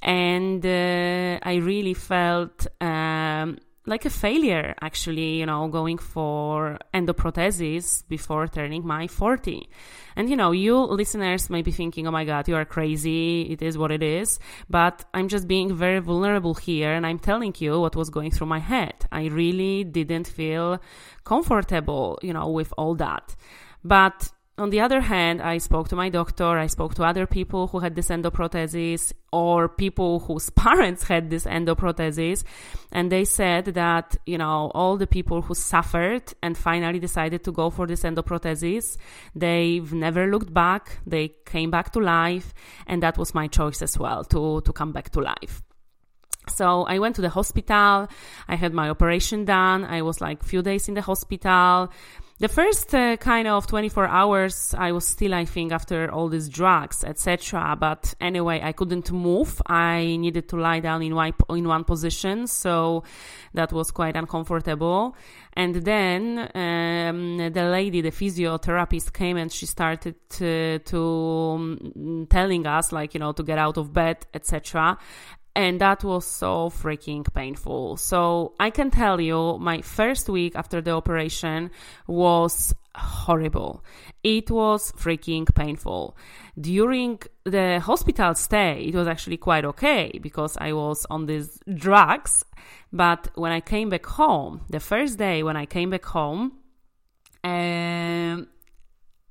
and 0.03 0.65
uh, 0.65 1.39
I 1.43 1.57
really 1.57 1.95
felt 1.95 2.67
um, 2.81 3.59
like 3.87 4.05
a 4.05 4.11
failure 4.11 4.75
actually, 4.81 5.39
you 5.39 5.47
know, 5.47 5.69
going 5.69 5.99
for 5.99 6.79
endoprothesis 6.95 8.07
before 8.09 8.47
turning 8.47 8.87
my 8.87 9.07
40. 9.07 9.69
And 10.17 10.31
you 10.31 10.37
know, 10.37 10.53
you 10.53 10.79
listeners 10.79 11.51
may 11.51 11.63
be 11.63 11.71
thinking, 11.71 12.07
oh 12.07 12.11
my 12.11 12.25
God, 12.25 12.49
you 12.49 12.57
are 12.57 12.65
crazy. 12.65 13.43
It 13.43 13.61
is 13.63 13.77
what 13.77 13.91
it 13.91 14.03
is. 14.03 14.39
But 14.71 15.05
I'm 15.13 15.29
just 15.29 15.47
being 15.47 15.75
very 15.75 15.99
vulnerable 15.99 16.55
here 16.55 16.93
and 16.93 17.07
I'm 17.07 17.19
telling 17.19 17.55
you 17.59 17.81
what 17.81 17.97
was 17.97 18.11
going 18.11 18.31
through 18.31 18.47
my 18.47 18.61
head. 18.61 18.95
I 19.13 19.27
really 19.27 19.85
didn't 19.85 20.29
feel 20.29 20.81
comfortable, 21.25 22.19
you 22.23 22.33
know, 22.33 22.49
with 22.49 22.73
all 22.79 22.95
that. 22.97 23.35
But 23.85 24.31
on 24.57 24.71
the 24.71 24.81
other 24.81 25.01
hand, 25.01 25.43
I 25.43 25.59
spoke 25.59 25.88
to 25.88 25.97
my 25.97 26.09
doctor, 26.09 26.57
I 26.59 26.69
spoke 26.69 26.95
to 26.95 27.03
other 27.03 27.27
people 27.27 27.67
who 27.67 27.81
had 27.81 27.97
this 27.97 28.09
endoprothesis 28.09 29.12
or 29.33 29.69
people 29.69 30.21
whose 30.21 30.49
parents 30.67 31.03
had 31.03 31.29
this 31.29 31.45
endoprothesis, 31.45 32.45
and 32.93 33.11
they 33.11 33.25
said 33.25 33.67
that, 33.67 34.17
you 34.27 34.38
know, 34.38 34.71
all 34.73 34.97
the 34.97 35.09
people 35.09 35.43
who 35.43 35.55
suffered 35.55 36.33
and 36.40 36.57
finally 36.57 37.01
decided 37.01 37.43
to 37.45 37.53
go 37.53 37.69
for 37.69 37.87
this 37.88 38.05
endoprothesis, 38.05 38.97
they've 39.35 39.93
never 39.93 40.31
looked 40.31 40.55
back, 40.55 40.99
they 41.05 41.35
came 41.47 41.71
back 41.73 41.90
to 41.93 41.99
life, 41.99 42.55
and 42.87 43.03
that 43.03 43.19
was 43.19 43.35
my 43.35 43.49
choice 43.49 43.83
as 43.83 43.99
well 43.99 44.23
to, 44.23 44.61
to 44.61 44.73
come 44.73 44.93
back 44.93 45.11
to 45.11 45.21
life. 45.21 45.62
So 46.49 46.85
I 46.85 46.99
went 46.99 47.17
to 47.17 47.23
the 47.23 47.31
hospital. 47.31 48.07
I 48.49 48.55
had 48.57 48.75
my 48.75 48.90
operation 48.90 49.47
done. 49.47 49.85
I 49.85 50.03
was 50.03 50.21
like 50.21 50.43
a 50.43 50.45
few 50.45 50.61
days 50.61 50.88
in 50.88 50.95
the 50.95 51.01
hospital 51.01 51.90
the 52.38 52.49
first 52.49 52.94
uh, 52.94 53.16
kind 53.16 53.47
of 53.47 53.66
24 53.66 54.07
hours 54.07 54.75
i 54.77 54.90
was 54.92 55.07
still 55.07 55.35
i 55.35 55.44
think 55.44 55.73
after 55.73 56.11
all 56.11 56.29
these 56.29 56.49
drugs 56.49 57.05
etc 57.05 57.77
but 57.79 58.14
anyway 58.20 58.61
i 58.62 58.73
couldn't 58.73 59.11
move. 59.12 59.62
I 59.66 60.16
needed 60.16 60.49
to 60.51 60.57
lie 60.57 60.81
down 60.81 61.03
in 61.03 61.14
one, 61.14 61.33
in 61.51 61.66
one 61.66 61.85
position 61.85 62.47
so 62.47 63.05
that 63.55 63.73
was 63.73 63.90
quite 63.90 64.16
uncomfortable. 64.16 65.16
And 65.55 65.77
then 65.77 66.51
um, 66.55 67.37
the 67.53 67.64
lady 67.64 68.01
the 68.01 68.11
physiotherapist 68.11 69.12
came 69.12 69.37
and 69.37 69.51
she 69.53 69.66
started 69.66 70.16
to, 70.31 70.81
to 70.81 71.01
um, 71.01 72.27
telling 72.29 72.66
us 72.66 72.92
like 72.92 73.14
you 73.14 73.20
know 73.20 73.33
to 73.33 73.42
get 73.42 73.59
out 73.59 73.77
of 73.77 73.92
bed 73.92 74.27
etc 74.35 74.99
and 75.57 75.81
that 75.81 76.03
was 76.03 76.27
so 76.27 76.71
freaking 76.71 77.25
painful. 77.33 77.97
So 77.97 78.55
I 78.59 78.71
can 78.71 78.90
tell 78.90 79.21
you, 79.21 79.59
my 79.59 79.83
first 79.83 80.29
week 80.29 80.57
after 80.57 80.81
the 80.81 80.90
operation 80.93 81.71
was 82.07 82.75
horrible. 82.97 83.85
It 84.23 84.51
was 84.51 84.93
freaking 84.93 85.53
painful. 85.55 86.17
During 86.61 87.21
the 87.45 87.81
hospital 87.81 88.35
stay, 88.35 88.85
it 88.85 88.95
was 88.95 89.07
actually 89.07 89.37
quite 89.37 89.64
okay 89.64 90.19
because 90.21 90.57
I 90.61 90.73
was 90.73 91.07
on 91.11 91.27
these 91.27 91.59
drugs. 91.73 92.45
But 92.93 93.29
when 93.35 93.53
I 93.53 93.61
came 93.61 93.90
back 93.90 94.07
home, 94.07 94.62
the 94.71 94.81
first 94.81 95.19
day 95.19 95.43
when 95.43 95.57
I 95.57 95.67
came 95.67 95.90
back 95.90 96.05
home, 96.05 96.53
um, 97.43 98.49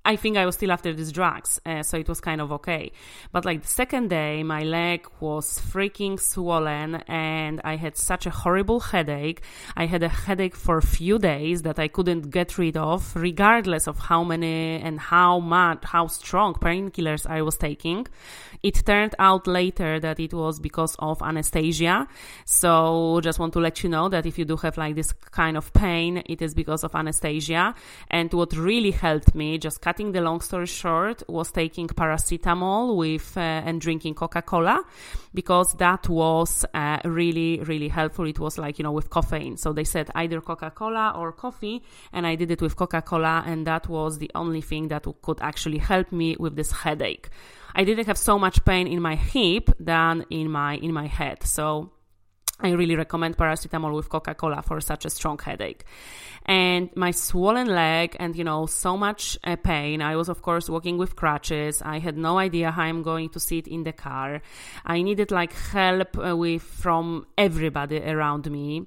I 0.06 0.18
think 0.18 0.36
I 0.36 0.46
was 0.46 0.56
still 0.56 0.72
after 0.72 0.94
these 0.94 1.14
drugs, 1.14 1.62
uh, 1.66 1.82
so 1.82 1.98
it 1.98 2.10
was 2.10 2.20
kind 2.20 2.42
of 2.42 2.52
okay. 2.52 2.92
But 3.32 3.46
like 3.46 3.62
the 3.62 3.70
second 3.70 4.10
day, 4.10 4.44
my 4.44 4.64
leg 4.64 5.08
was 5.22 5.60
freaking 5.60 6.20
swollen 6.20 6.96
and 7.08 7.62
I 7.64 7.78
had 7.78 7.96
such 7.96 8.26
a 8.26 8.30
horrible 8.30 8.82
headache. 8.82 9.42
I 9.78 9.86
had 9.86 10.04
a 10.04 10.10
headache 10.10 10.58
for 10.58 10.78
a 10.78 10.82
few 10.82 11.20
days 11.20 11.62
that 11.62 11.80
I 11.80 11.88
couldn't 11.88 12.32
get 12.32 12.58
rid 12.58 12.76
of, 12.76 13.16
regardless 13.16 13.88
of 13.88 13.98
how 13.98 14.26
many 14.26 14.82
and 14.82 15.00
how 15.00 15.40
much, 15.40 15.86
how 15.86 16.08
strong 16.08 16.54
painkillers 16.54 17.26
I 17.26 17.42
was 17.42 17.56
taking. 17.56 18.06
It 18.62 18.86
turned 18.86 19.16
out 19.20 19.48
later 19.48 20.00
that 20.00 20.20
it 20.20 20.34
was 20.34 20.60
because 20.60 20.96
of 21.00 21.22
anesthesia. 21.22 22.08
So 22.46 23.20
just 23.22 23.40
want 23.40 23.54
to 23.54 23.60
let 23.60 23.84
you 23.84 23.90
know 23.90 24.10
that 24.10 24.26
if 24.26 24.38
you 24.38 24.46
do 24.46 24.58
have 24.58 24.78
like 24.78 24.96
this 24.96 25.14
kind 25.32 25.58
of 25.58 25.72
pain, 25.74 26.24
it 26.26 26.42
is 26.42 26.54
because 26.54 26.84
of 26.84 26.96
anesthesia. 26.96 27.76
And 28.10 28.34
what 28.34 28.54
really 28.54 28.92
helped 28.92 29.36
me, 29.36 29.58
just 29.58 29.82
cutting 29.94 30.12
the 30.12 30.22
long 30.22 30.42
story 30.42 30.66
short, 30.66 31.22
was 31.30 31.52
taking 31.52 31.88
paracetamol 31.88 32.96
with 32.98 33.38
uh, 33.38 33.42
and 33.42 33.80
drinking 33.80 34.16
Coca-Cola 34.16 34.84
because 35.36 35.74
that 35.74 36.10
was 36.10 36.66
uh, 36.74 36.98
really 37.06 37.60
really 37.60 37.90
helpful. 37.90 38.26
It 38.28 38.40
was 38.40 38.58
like 38.58 38.80
you 38.80 38.84
know 38.84 38.92
with 38.92 39.12
caffeine. 39.12 39.56
So 39.58 39.72
they 39.72 39.84
said 39.84 40.10
either 40.16 40.42
Coca-Cola 40.42 41.14
or 41.16 41.32
coffee, 41.32 41.84
and 42.12 42.26
I 42.26 42.34
did 42.34 42.50
it 42.50 42.60
with 42.60 42.76
Coca-Cola, 42.76 43.44
and 43.46 43.68
that 43.68 43.88
was 43.88 44.18
the 44.18 44.32
only 44.34 44.62
thing 44.62 44.88
that 44.88 45.06
could 45.22 45.40
actually 45.42 45.78
help 45.78 46.12
me 46.12 46.36
with 46.40 46.56
this 46.56 46.72
headache. 46.72 47.30
I 47.76 47.84
didn't 47.84 48.08
have 48.08 48.18
so 48.18 48.40
much 48.40 48.66
pain 48.66 48.88
in 48.88 49.00
my 49.00 49.16
hip 49.16 49.70
than 49.80 50.26
in 50.32 50.50
my 50.50 50.78
in 50.78 50.92
my 50.92 51.06
head. 51.06 51.44
So 51.44 51.92
I 52.60 52.70
really 52.72 52.96
recommend 52.96 53.36
paracetamol 53.36 53.96
with 53.96 54.10
Coca 54.10 54.36
Cola 54.36 54.62
for 54.62 54.80
such 54.80 55.06
a 55.06 55.10
strong 55.10 55.40
headache. 55.40 55.84
And 56.46 56.90
my 56.96 57.12
swollen 57.12 57.68
leg 57.68 58.16
and, 58.20 58.36
you 58.36 58.44
know, 58.44 58.68
so 58.68 58.96
much 58.96 59.38
uh, 59.44 59.56
pain. 59.56 60.02
I 60.02 60.16
was, 60.16 60.30
of 60.30 60.42
course, 60.42 60.70
walking 60.70 60.98
with 60.98 61.16
crutches. 61.16 61.82
I 61.82 62.00
had 62.00 62.18
no 62.18 62.38
idea 62.38 62.70
how 62.70 62.84
I'm 62.84 63.02
going 63.02 63.30
to 63.30 63.40
sit 63.40 63.68
in 63.68 63.84
the 63.84 63.94
car. 63.94 64.42
I 64.86 65.02
needed 65.02 65.32
like 65.32 65.54
help 65.54 66.18
uh, 66.18 66.36
with 66.38 66.62
from 66.62 67.26
everybody 67.38 68.00
around 68.00 68.50
me. 68.52 68.86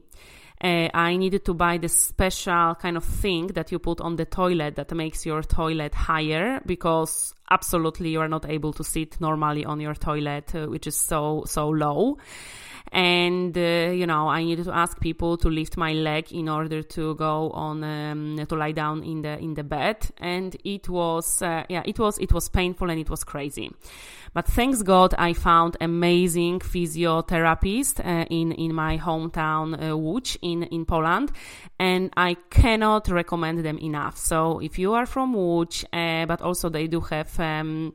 Uh, 0.62 0.88
I 0.94 1.16
needed 1.16 1.44
to 1.46 1.54
buy 1.54 1.76
this 1.76 1.98
special 1.98 2.76
kind 2.76 2.96
of 2.96 3.04
thing 3.04 3.48
that 3.48 3.72
you 3.72 3.78
put 3.78 4.00
on 4.00 4.16
the 4.16 4.24
toilet 4.24 4.76
that 4.76 4.90
makes 4.92 5.26
your 5.26 5.42
toilet 5.42 5.94
higher 5.94 6.62
because 6.64 7.34
absolutely 7.50 8.08
you 8.10 8.20
are 8.20 8.28
not 8.28 8.48
able 8.48 8.72
to 8.74 8.84
sit 8.84 9.20
normally 9.20 9.66
on 9.66 9.80
your 9.80 9.94
toilet, 9.94 10.54
uh, 10.54 10.66
which 10.66 10.86
is 10.86 10.96
so, 10.96 11.44
so 11.46 11.68
low 11.68 12.16
and 12.92 13.56
uh, 13.56 13.90
you 13.92 14.06
know 14.06 14.28
I 14.28 14.44
needed 14.44 14.64
to 14.64 14.72
ask 14.72 15.00
people 15.00 15.36
to 15.38 15.48
lift 15.48 15.76
my 15.76 15.92
leg 15.92 16.32
in 16.32 16.48
order 16.48 16.82
to 16.82 17.14
go 17.14 17.50
on 17.50 17.82
um, 17.84 18.44
to 18.48 18.56
lie 18.56 18.72
down 18.72 19.02
in 19.02 19.22
the 19.22 19.38
in 19.38 19.54
the 19.54 19.64
bed, 19.64 20.08
and 20.18 20.56
it 20.64 20.88
was 20.88 21.42
uh, 21.42 21.64
yeah 21.68 21.82
it 21.84 21.98
was 21.98 22.18
it 22.18 22.32
was 22.32 22.48
painful 22.48 22.90
and 22.90 23.00
it 23.00 23.10
was 23.10 23.24
crazy. 23.24 23.70
But 24.34 24.46
thanks 24.46 24.82
God, 24.82 25.14
I 25.18 25.32
found 25.32 25.78
amazing 25.80 26.60
physiotherapist 26.60 28.00
uh, 28.00 28.26
in 28.28 28.52
in 28.52 28.74
my 28.74 28.98
hometown 28.98 29.74
uh, 29.74 29.96
Łódź 29.96 30.36
in 30.42 30.64
in 30.64 30.84
Poland, 30.84 31.32
and 31.78 32.10
I 32.16 32.36
cannot 32.50 33.08
recommend 33.08 33.64
them 33.64 33.78
enough. 33.78 34.16
So 34.16 34.60
if 34.60 34.78
you 34.78 34.94
are 34.94 35.06
from 35.06 35.34
Łódź, 35.34 35.84
uh, 35.92 36.26
but 36.26 36.42
also 36.42 36.68
they 36.68 36.86
do 36.86 37.00
have 37.00 37.40
um, 37.40 37.94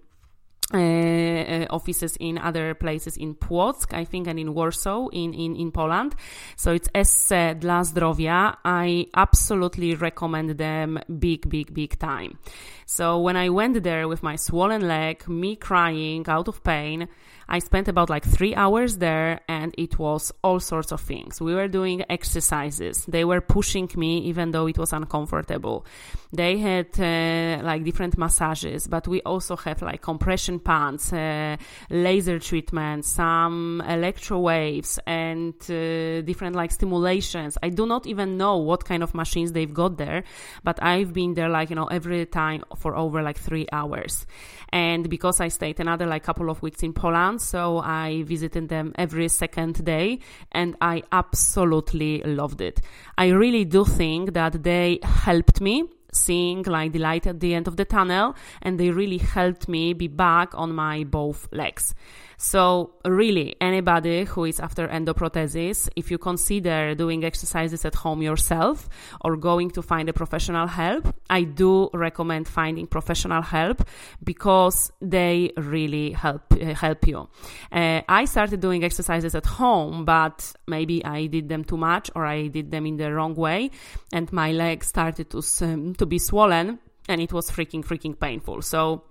uh, 0.73 0.77
uh, 0.77 1.65
offices 1.69 2.17
in 2.19 2.37
other 2.37 2.73
places 2.73 3.17
in 3.17 3.35
Płock, 3.35 3.93
I 3.93 4.05
think, 4.05 4.27
and 4.27 4.39
in 4.39 4.53
Warsaw 4.53 5.07
in, 5.09 5.33
in, 5.33 5.55
in 5.55 5.71
Poland. 5.71 6.15
So 6.55 6.71
it's 6.71 6.89
Esse 6.93 7.55
dla 7.59 7.81
Zdrowia. 7.81 8.57
I 8.63 9.07
absolutely 9.13 9.95
recommend 9.95 10.57
them 10.57 10.99
big, 11.19 11.49
big, 11.49 11.73
big 11.73 11.99
time. 11.99 12.37
So 12.85 13.19
when 13.19 13.37
I 13.37 13.49
went 13.49 13.83
there 13.83 14.07
with 14.07 14.21
my 14.23 14.35
swollen 14.35 14.87
leg, 14.87 15.27
me 15.27 15.55
crying 15.55 16.25
out 16.27 16.47
of 16.47 16.63
pain, 16.63 17.07
I 17.51 17.59
spent 17.59 17.89
about 17.89 18.09
like 18.09 18.23
three 18.23 18.55
hours 18.55 18.97
there 18.97 19.41
and 19.49 19.75
it 19.77 19.99
was 19.99 20.31
all 20.41 20.61
sorts 20.61 20.93
of 20.93 21.01
things. 21.01 21.41
We 21.41 21.53
were 21.53 21.67
doing 21.67 22.01
exercises. 22.09 23.03
They 23.05 23.25
were 23.25 23.41
pushing 23.41 23.89
me 23.97 24.19
even 24.19 24.51
though 24.51 24.67
it 24.67 24.77
was 24.77 24.93
uncomfortable. 24.93 25.85
They 26.31 26.57
had 26.59 26.97
uh, 26.97 27.61
like 27.61 27.83
different 27.83 28.17
massages, 28.17 28.87
but 28.87 29.05
we 29.05 29.21
also 29.23 29.57
had 29.57 29.81
like 29.81 30.01
compression 30.01 30.59
pants, 30.59 31.11
uh, 31.11 31.57
laser 31.89 32.39
treatments, 32.39 33.09
some 33.09 33.83
electro 33.85 34.39
waves 34.39 34.97
and 35.05 35.53
uh, 35.69 36.21
different 36.21 36.55
like 36.55 36.71
stimulations. 36.71 37.57
I 37.61 37.67
do 37.67 37.85
not 37.85 38.07
even 38.07 38.37
know 38.37 38.59
what 38.59 38.85
kind 38.85 39.03
of 39.03 39.13
machines 39.13 39.51
they've 39.51 39.73
got 39.73 39.97
there, 39.97 40.23
but 40.63 40.81
I've 40.81 41.11
been 41.11 41.33
there 41.33 41.49
like, 41.49 41.69
you 41.69 41.75
know, 41.75 41.87
every 41.87 42.25
time 42.27 42.63
for 42.77 42.95
over 42.95 43.21
like 43.21 43.37
three 43.37 43.67
hours. 43.73 44.25
And 44.69 45.09
because 45.09 45.41
I 45.41 45.49
stayed 45.49 45.81
another 45.81 46.05
like 46.05 46.23
couple 46.23 46.49
of 46.49 46.61
weeks 46.61 46.81
in 46.81 46.93
Poland, 46.93 47.40
so 47.41 47.79
I 47.79 48.23
visited 48.23 48.69
them 48.69 48.93
every 48.95 49.27
second 49.27 49.83
day 49.83 50.19
and 50.51 50.75
I 50.79 51.03
absolutely 51.11 52.21
loved 52.23 52.61
it. 52.61 52.81
I 53.17 53.29
really 53.29 53.65
do 53.65 53.85
think 53.85 54.33
that 54.33 54.63
they 54.63 54.99
helped 55.03 55.61
me 55.61 55.89
seeing 56.13 56.63
like 56.63 56.91
the 56.91 56.99
light 56.99 57.25
at 57.25 57.39
the 57.39 57.53
end 57.53 57.67
of 57.67 57.77
the 57.77 57.85
tunnel 57.85 58.35
and 58.61 58.79
they 58.79 58.89
really 58.89 59.17
helped 59.17 59.67
me 59.67 59.93
be 59.93 60.07
back 60.07 60.53
on 60.53 60.73
my 60.73 61.03
both 61.03 61.47
legs. 61.51 61.95
So 62.41 62.95
really 63.05 63.55
anybody 63.61 64.23
who 64.23 64.45
is 64.45 64.59
after 64.59 64.87
endoprothesis, 64.87 65.89
if 65.95 66.09
you 66.09 66.17
consider 66.17 66.95
doing 66.95 67.23
exercises 67.23 67.85
at 67.85 67.93
home 67.93 68.23
yourself 68.23 68.89
or 69.23 69.37
going 69.37 69.69
to 69.71 69.83
find 69.83 70.09
a 70.09 70.13
professional 70.13 70.65
help, 70.65 71.13
I 71.29 71.43
do 71.43 71.91
recommend 71.93 72.47
finding 72.47 72.87
professional 72.87 73.43
help 73.43 73.87
because 74.23 74.91
they 74.99 75.51
really 75.55 76.13
help 76.13 76.51
uh, 76.53 76.73
help 76.73 77.07
you. 77.07 77.29
Uh, 77.71 78.01
I 78.09 78.25
started 78.25 78.59
doing 78.59 78.83
exercises 78.83 79.35
at 79.35 79.45
home, 79.45 80.03
but 80.03 80.51
maybe 80.67 81.05
I 81.05 81.27
did 81.27 81.47
them 81.47 81.63
too 81.63 81.77
much 81.77 82.09
or 82.15 82.25
I 82.25 82.47
did 82.47 82.71
them 82.71 82.87
in 82.87 82.97
the 82.97 83.13
wrong 83.13 83.35
way 83.35 83.69
and 84.11 84.33
my 84.33 84.51
legs 84.51 84.87
started 84.87 85.29
to 85.29 85.43
um, 85.61 85.93
to 85.93 86.07
be 86.07 86.17
swollen 86.17 86.79
and 87.07 87.21
it 87.21 87.31
was 87.31 87.51
freaking 87.51 87.85
freaking 87.85 88.19
painful. 88.19 88.63
So 88.63 89.03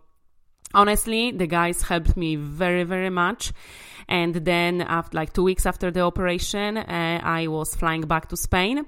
honestly 0.74 1.30
the 1.30 1.46
guys 1.46 1.82
helped 1.82 2.16
me 2.16 2.36
very 2.36 2.84
very 2.84 3.10
much 3.10 3.52
and 4.08 4.34
then 4.34 4.80
after 4.80 5.16
like 5.16 5.32
two 5.32 5.42
weeks 5.42 5.66
after 5.66 5.90
the 5.90 6.00
operation 6.00 6.76
uh, 6.76 7.20
i 7.22 7.46
was 7.46 7.74
flying 7.74 8.02
back 8.02 8.28
to 8.28 8.36
spain. 8.36 8.86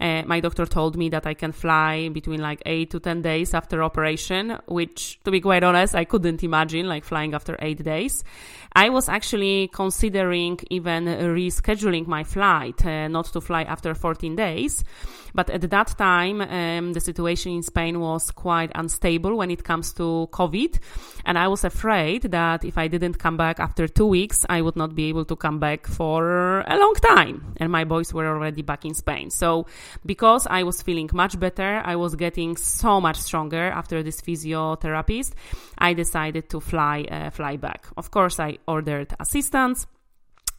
Uh, 0.00 0.22
my 0.26 0.40
doctor 0.40 0.66
told 0.66 0.96
me 0.96 1.08
that 1.08 1.26
i 1.26 1.34
can 1.34 1.52
fly 1.52 2.08
between 2.08 2.40
like 2.40 2.62
8 2.66 2.90
to 2.90 3.00
10 3.00 3.22
days 3.22 3.54
after 3.54 3.82
operation 3.82 4.58
which 4.66 5.20
to 5.24 5.30
be 5.30 5.40
quite 5.40 5.62
honest 5.62 5.94
i 5.94 6.04
couldn't 6.04 6.42
imagine 6.42 6.88
like 6.88 7.04
flying 7.04 7.34
after 7.34 7.56
8 7.60 7.84
days. 7.84 8.24
I 8.76 8.88
was 8.88 9.08
actually 9.08 9.68
considering 9.72 10.58
even 10.68 11.04
rescheduling 11.04 12.08
my 12.08 12.24
flight 12.24 12.84
uh, 12.84 13.06
not 13.06 13.26
to 13.26 13.40
fly 13.40 13.62
after 13.62 13.94
14 13.94 14.34
days. 14.34 14.84
But 15.34 15.50
at 15.50 15.68
that 15.68 15.98
time, 15.98 16.40
um, 16.40 16.92
the 16.92 17.00
situation 17.00 17.52
in 17.52 17.62
Spain 17.62 17.98
was 17.98 18.30
quite 18.30 18.70
unstable 18.74 19.36
when 19.36 19.50
it 19.50 19.64
comes 19.64 19.92
to 19.94 20.28
COVID. 20.32 20.78
And 21.24 21.36
I 21.36 21.48
was 21.48 21.64
afraid 21.64 22.22
that 22.22 22.64
if 22.64 22.78
I 22.78 22.86
didn't 22.86 23.18
come 23.18 23.36
back 23.36 23.58
after 23.58 23.88
two 23.88 24.06
weeks, 24.06 24.46
I 24.54 24.60
would 24.62 24.76
not 24.76 24.94
be 24.94 25.04
able 25.08 25.24
to 25.26 25.36
come 25.36 25.58
back 25.58 25.86
for 25.86 26.60
a 26.60 26.76
long 26.78 26.94
time. 26.94 27.54
And 27.56 27.70
my 27.72 27.84
boys 27.84 28.14
were 28.14 28.26
already 28.26 28.62
back 28.62 28.84
in 28.84 28.94
Spain. 28.94 29.30
So 29.30 29.66
because 30.06 30.46
I 30.48 30.62
was 30.62 30.80
feeling 30.80 31.10
much 31.12 31.38
better, 31.38 31.82
I 31.84 31.96
was 31.96 32.14
getting 32.14 32.56
so 32.56 33.00
much 33.00 33.18
stronger 33.28 33.64
after 33.80 34.02
this 34.02 34.20
physiotherapist, 34.20 35.32
I 35.78 35.94
decided 35.94 36.48
to 36.50 36.60
fly, 36.60 37.06
uh, 37.10 37.30
fly 37.30 37.56
back. 37.56 37.86
Of 37.96 38.10
course, 38.10 38.38
I 38.38 38.58
ordered 38.68 39.14
assistance 39.18 39.86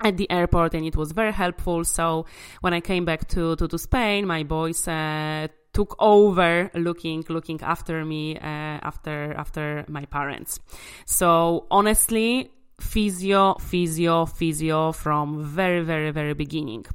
at 0.01 0.17
the 0.17 0.29
airport 0.29 0.73
and 0.73 0.85
it 0.85 0.95
was 0.97 1.13
very 1.13 1.31
helpful. 1.31 1.85
So 1.85 2.25
when 2.61 2.73
I 2.73 2.81
came 2.81 3.05
back 3.05 3.27
to, 3.29 3.55
to, 3.55 3.67
to 3.67 3.77
Spain, 3.77 4.27
my 4.27 4.43
boys 4.43 4.87
uh, 4.87 5.47
took 5.75 5.95
over 5.99 6.71
looking 6.73 7.23
looking 7.27 7.59
after 7.61 8.05
me 8.05 8.37
uh, 8.37 8.79
after 8.89 9.33
after 9.37 9.83
my 9.89 10.05
parents. 10.05 10.59
So 11.05 11.67
honestly, 11.69 12.49
physio, 12.79 13.55
physio, 13.55 14.25
physio 14.25 14.91
from 14.91 15.43
very 15.43 15.81
very 15.81 16.11
very 16.11 16.33
beginning. 16.33 16.85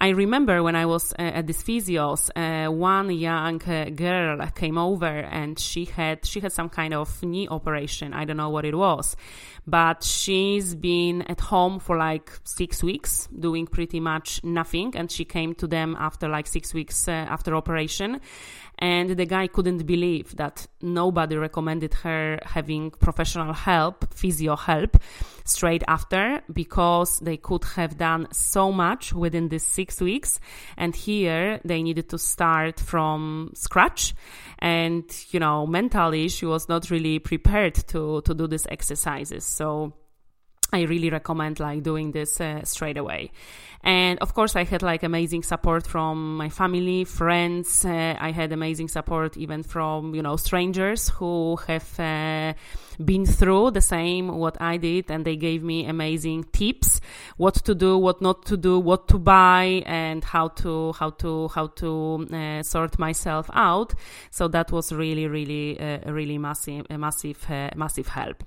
I 0.00 0.08
remember 0.08 0.64
when 0.64 0.74
I 0.74 0.86
was 0.86 1.12
uh, 1.12 1.22
at 1.22 1.46
this 1.46 1.62
physios, 1.62 2.28
uh, 2.34 2.68
one 2.72 3.10
young 3.10 3.62
uh, 3.62 3.84
girl 3.94 4.44
came 4.48 4.76
over 4.76 5.06
and 5.06 5.56
she 5.56 5.84
had 5.84 6.26
she 6.26 6.40
had 6.40 6.52
some 6.52 6.68
kind 6.68 6.92
of 6.92 7.22
knee 7.22 7.46
operation. 7.48 8.12
I 8.12 8.24
don't 8.24 8.36
know 8.36 8.50
what 8.50 8.64
it 8.64 8.74
was, 8.74 9.14
but 9.64 10.02
she's 10.02 10.74
been 10.74 11.22
at 11.22 11.38
home 11.38 11.78
for 11.78 11.96
like 11.96 12.32
six 12.42 12.82
weeks 12.82 13.28
doing 13.28 13.68
pretty 13.68 14.00
much 14.00 14.42
nothing, 14.42 14.96
and 14.96 15.08
she 15.08 15.24
came 15.24 15.54
to 15.54 15.68
them 15.68 15.96
after 15.96 16.28
like 16.28 16.48
six 16.48 16.74
weeks 16.74 17.06
uh, 17.06 17.12
after 17.12 17.54
operation, 17.54 18.20
and 18.78 19.10
the 19.10 19.26
guy 19.26 19.46
couldn't 19.46 19.86
believe 19.86 20.36
that 20.36 20.66
nobody 20.80 21.36
recommended 21.36 21.94
her 21.94 22.38
having 22.42 22.90
professional 22.90 23.52
help, 23.52 24.12
physio 24.12 24.56
help, 24.56 24.96
straight 25.44 25.82
after 25.86 26.42
because 26.52 27.20
they 27.20 27.36
could 27.36 27.64
have 27.64 27.96
done 27.96 28.28
so 28.32 28.72
much 28.72 29.12
within 29.12 29.48
these 29.48 29.66
six 29.66 30.00
weeks. 30.00 30.40
And 30.76 30.96
here 30.96 31.60
they 31.64 31.82
needed 31.82 32.08
to 32.10 32.18
start 32.18 32.80
from 32.80 33.52
scratch. 33.54 34.14
And, 34.58 35.04
you 35.30 35.40
know, 35.40 35.66
mentally 35.66 36.28
she 36.28 36.46
was 36.46 36.68
not 36.68 36.90
really 36.90 37.18
prepared 37.18 37.74
to, 37.88 38.22
to 38.22 38.34
do 38.34 38.46
these 38.46 38.66
exercises. 38.66 39.44
So 39.44 39.92
I 40.72 40.82
really 40.82 41.10
recommend 41.10 41.60
like 41.60 41.82
doing 41.82 42.12
this 42.12 42.40
uh, 42.40 42.64
straight 42.64 42.96
away. 42.96 43.30
And 43.84 44.18
of 44.20 44.32
course, 44.34 44.54
I 44.54 44.64
had 44.64 44.82
like 44.82 45.02
amazing 45.02 45.42
support 45.42 45.86
from 45.86 46.36
my 46.36 46.48
family, 46.48 47.04
friends. 47.04 47.84
Uh, 47.84 48.16
I 48.18 48.30
had 48.30 48.52
amazing 48.52 48.88
support 48.88 49.36
even 49.36 49.64
from, 49.64 50.14
you 50.14 50.22
know, 50.22 50.36
strangers 50.36 51.08
who 51.08 51.56
have 51.66 51.98
uh, 51.98 52.52
been 53.04 53.26
through 53.26 53.72
the 53.72 53.80
same 53.80 54.28
what 54.28 54.60
I 54.60 54.76
did. 54.76 55.10
And 55.10 55.24
they 55.24 55.36
gave 55.36 55.64
me 55.64 55.86
amazing 55.86 56.44
tips, 56.52 57.00
what 57.36 57.54
to 57.64 57.74
do, 57.74 57.98
what 57.98 58.22
not 58.22 58.46
to 58.46 58.56
do, 58.56 58.78
what 58.78 59.08
to 59.08 59.18
buy 59.18 59.82
and 59.84 60.22
how 60.22 60.48
to, 60.48 60.92
how 60.92 61.10
to, 61.10 61.48
how 61.48 61.66
to 61.66 62.28
uh, 62.32 62.62
sort 62.62 63.00
myself 63.00 63.50
out. 63.52 63.94
So 64.30 64.46
that 64.48 64.70
was 64.70 64.92
really, 64.92 65.26
really, 65.26 65.80
uh, 65.80 66.12
really 66.12 66.38
massive, 66.38 66.86
massive, 66.88 67.44
uh, 67.50 67.70
massive 67.74 68.06
help. 68.06 68.44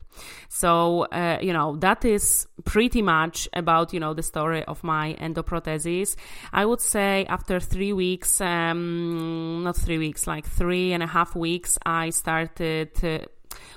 So, 0.47 1.03
uh, 1.11 1.39
you 1.41 1.51
know, 1.51 1.75
that 1.77 2.05
is 2.05 2.47
pretty 2.63 3.01
much 3.01 3.49
about, 3.53 3.93
you 3.93 3.99
know, 3.99 4.13
the 4.13 4.23
story 4.23 4.63
of 4.63 4.81
my 4.83 5.09
endoprothesis. 5.25 6.15
I 6.53 6.65
would 6.65 6.81
say 6.81 7.25
after 7.27 7.59
three 7.59 7.93
weeks, 7.93 8.41
um, 8.41 9.63
not 9.63 9.75
three 9.75 9.97
weeks, 9.97 10.27
like 10.27 10.45
three 10.47 10.93
and 10.93 11.03
a 11.03 11.07
half 11.07 11.35
weeks, 11.35 11.77
I 11.85 12.11
started 12.11 12.93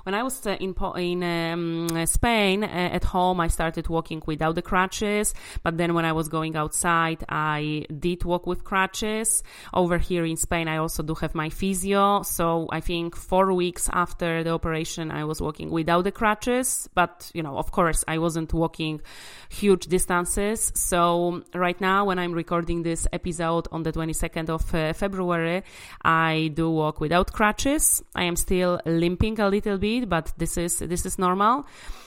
when 0.04 0.14
I 0.14 0.22
was 0.22 0.46
uh, 0.46 0.56
in 0.60 0.74
in 0.96 1.22
um, 1.22 2.06
Spain 2.06 2.64
uh, 2.64 2.66
at 2.66 3.04
home, 3.04 3.40
I 3.40 3.48
started 3.48 3.88
walking 3.88 4.22
without 4.26 4.54
the 4.54 4.62
crutches. 4.62 5.34
But 5.62 5.76
then 5.76 5.94
when 5.94 6.04
I 6.04 6.12
was 6.12 6.28
going 6.28 6.56
outside, 6.56 7.24
I 7.28 7.84
did 7.98 8.24
walk 8.24 8.46
with 8.46 8.64
crutches. 8.64 9.42
Over 9.74 9.98
here 9.98 10.24
in 10.24 10.36
Spain, 10.36 10.68
I 10.68 10.76
also 10.78 11.02
do 11.02 11.14
have 11.16 11.34
my 11.34 11.50
physio. 11.50 12.22
So 12.22 12.68
I 12.70 12.80
think 12.80 13.16
four 13.16 13.52
weeks 13.52 13.88
after 13.92 14.42
the 14.44 14.50
operation, 14.50 15.10
I 15.10 15.24
was 15.24 15.40
walking 15.40 15.70
without 15.70 16.04
the 16.04 16.12
crutches. 16.12 16.88
But 16.94 17.30
you 17.34 17.42
know, 17.42 17.56
of 17.56 17.72
course, 17.72 18.04
I 18.06 18.18
wasn't 18.18 18.52
walking 18.52 19.00
huge 19.48 19.86
distances. 19.86 20.72
So 20.74 21.42
right 21.54 21.80
now, 21.80 22.04
when 22.06 22.18
I'm 22.18 22.32
recording 22.32 22.82
this 22.82 23.06
episode 23.12 23.68
on 23.72 23.82
the 23.82 23.92
22nd 23.92 24.48
of 24.50 24.74
uh, 24.74 24.92
February, 24.92 25.62
I 26.02 26.50
do 26.54 26.70
walk 26.70 27.00
without 27.00 27.32
crutches. 27.32 28.02
I 28.14 28.24
am 28.24 28.36
still 28.36 28.80
limping 28.84 29.40
a 29.40 29.48
little 29.48 29.67
bit 29.76 30.08
but 30.08 30.32
this 30.38 30.56
is 30.56 30.78
this 30.78 31.04
is 31.04 31.18
normal. 31.18 31.66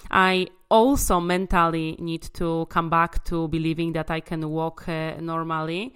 I 0.09 0.47
also 0.69 1.19
mentally 1.19 1.95
need 1.99 2.23
to 2.33 2.65
come 2.69 2.89
back 2.89 3.23
to 3.25 3.47
believing 3.49 3.93
that 3.93 4.09
I 4.09 4.21
can 4.21 4.49
walk 4.49 4.87
uh, 4.87 5.15
normally. 5.19 5.93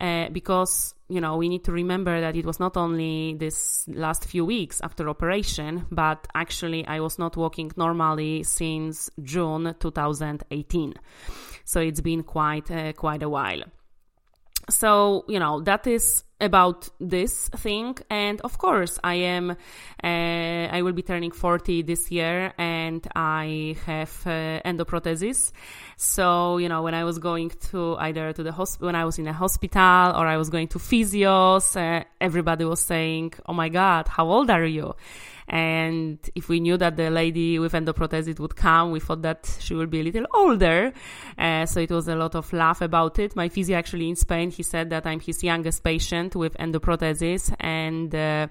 Uh, 0.00 0.28
because 0.30 0.94
you 1.08 1.20
know 1.20 1.36
we 1.36 1.48
need 1.48 1.62
to 1.62 1.70
remember 1.70 2.20
that 2.20 2.34
it 2.34 2.44
was 2.44 2.58
not 2.58 2.76
only 2.76 3.34
this 3.34 3.86
last 3.88 4.24
few 4.24 4.44
weeks 4.44 4.80
after 4.80 5.08
operation 5.08 5.86
but 5.92 6.26
actually 6.34 6.84
i 6.86 6.98
was 6.98 7.18
not 7.20 7.36
walking 7.36 7.70
normally 7.76 8.42
since 8.42 9.10
june 9.22 9.76
2018 9.78 10.94
so 11.64 11.80
it's 11.80 12.00
been 12.00 12.22
quite 12.24 12.68
uh, 12.70 12.92
quite 12.94 13.22
a 13.22 13.28
while 13.28 13.62
so 14.70 15.24
you 15.28 15.38
know 15.38 15.60
that 15.60 15.86
is 15.86 16.24
about 16.42 16.88
this 17.00 17.48
thing. 17.48 17.96
And 18.10 18.40
of 18.42 18.58
course 18.58 18.98
i 19.02 19.14
am 19.14 19.50
uh, 19.50 20.76
i 20.76 20.82
will 20.82 20.92
be 20.92 21.02
turning 21.02 21.30
40 21.30 21.82
this 21.82 22.10
year 22.10 22.52
and 22.58 23.06
i 23.14 23.76
have 23.86 24.12
uh, 24.26 24.60
endoprothesis. 24.64 25.52
So 25.96 26.58
you 26.58 26.68
know 26.68 26.82
when 26.82 26.94
i 26.94 27.04
was 27.04 27.18
going 27.18 27.50
to 27.70 27.96
either 27.96 28.32
to 28.32 28.42
the 28.42 28.52
hospital 28.52 28.86
when 28.86 28.96
i 28.96 29.04
was 29.04 29.18
in 29.18 29.26
a 29.28 29.32
hospital 29.32 30.12
or 30.18 30.26
i 30.26 30.36
was 30.36 30.50
going 30.50 30.68
to 30.68 30.78
physios 30.78 31.76
uh, 31.76 32.04
everybody 32.20 32.64
was 32.64 32.80
saying 32.80 33.32
oh 33.46 33.52
my 33.52 33.68
god 33.68 34.08
how 34.08 34.28
old 34.28 34.50
are 34.50 34.64
you 34.64 34.94
and 35.48 36.18
if 36.34 36.48
we 36.48 36.60
knew 36.60 36.76
that 36.76 36.96
the 36.96 37.10
lady 37.10 37.58
with 37.58 37.72
endoprothesis 37.72 38.38
would 38.38 38.56
come, 38.56 38.90
we 38.92 39.00
thought 39.00 39.22
that 39.22 39.56
she 39.60 39.74
will 39.74 39.86
be 39.86 40.00
a 40.00 40.02
little 40.04 40.26
older. 40.34 40.92
Uh, 41.38 41.66
so 41.66 41.80
it 41.80 41.90
was 41.90 42.08
a 42.08 42.16
lot 42.16 42.34
of 42.34 42.52
laugh 42.52 42.80
about 42.80 43.18
it. 43.18 43.34
My 43.34 43.48
physio 43.48 43.76
actually 43.76 44.08
in 44.08 44.16
Spain, 44.16 44.50
he 44.50 44.62
said 44.62 44.90
that 44.90 45.06
I'm 45.06 45.20
his 45.20 45.42
youngest 45.42 45.82
patient 45.82 46.36
with 46.36 46.56
endoprothesis 46.58 47.54
and, 47.60 48.14
uh, 48.14 48.48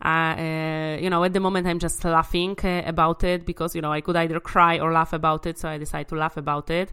uh, 0.00 0.96
you 1.00 1.10
know, 1.10 1.24
at 1.24 1.32
the 1.32 1.40
moment 1.40 1.66
I'm 1.66 1.80
just 1.80 2.04
laughing 2.04 2.56
uh, 2.62 2.82
about 2.86 3.24
it 3.24 3.44
because, 3.44 3.74
you 3.74 3.82
know, 3.82 3.92
I 3.92 4.00
could 4.00 4.16
either 4.16 4.38
cry 4.38 4.78
or 4.78 4.92
laugh 4.92 5.12
about 5.12 5.46
it. 5.46 5.58
So 5.58 5.68
I 5.68 5.78
decided 5.78 6.08
to 6.08 6.16
laugh 6.16 6.36
about 6.36 6.70
it. 6.70 6.92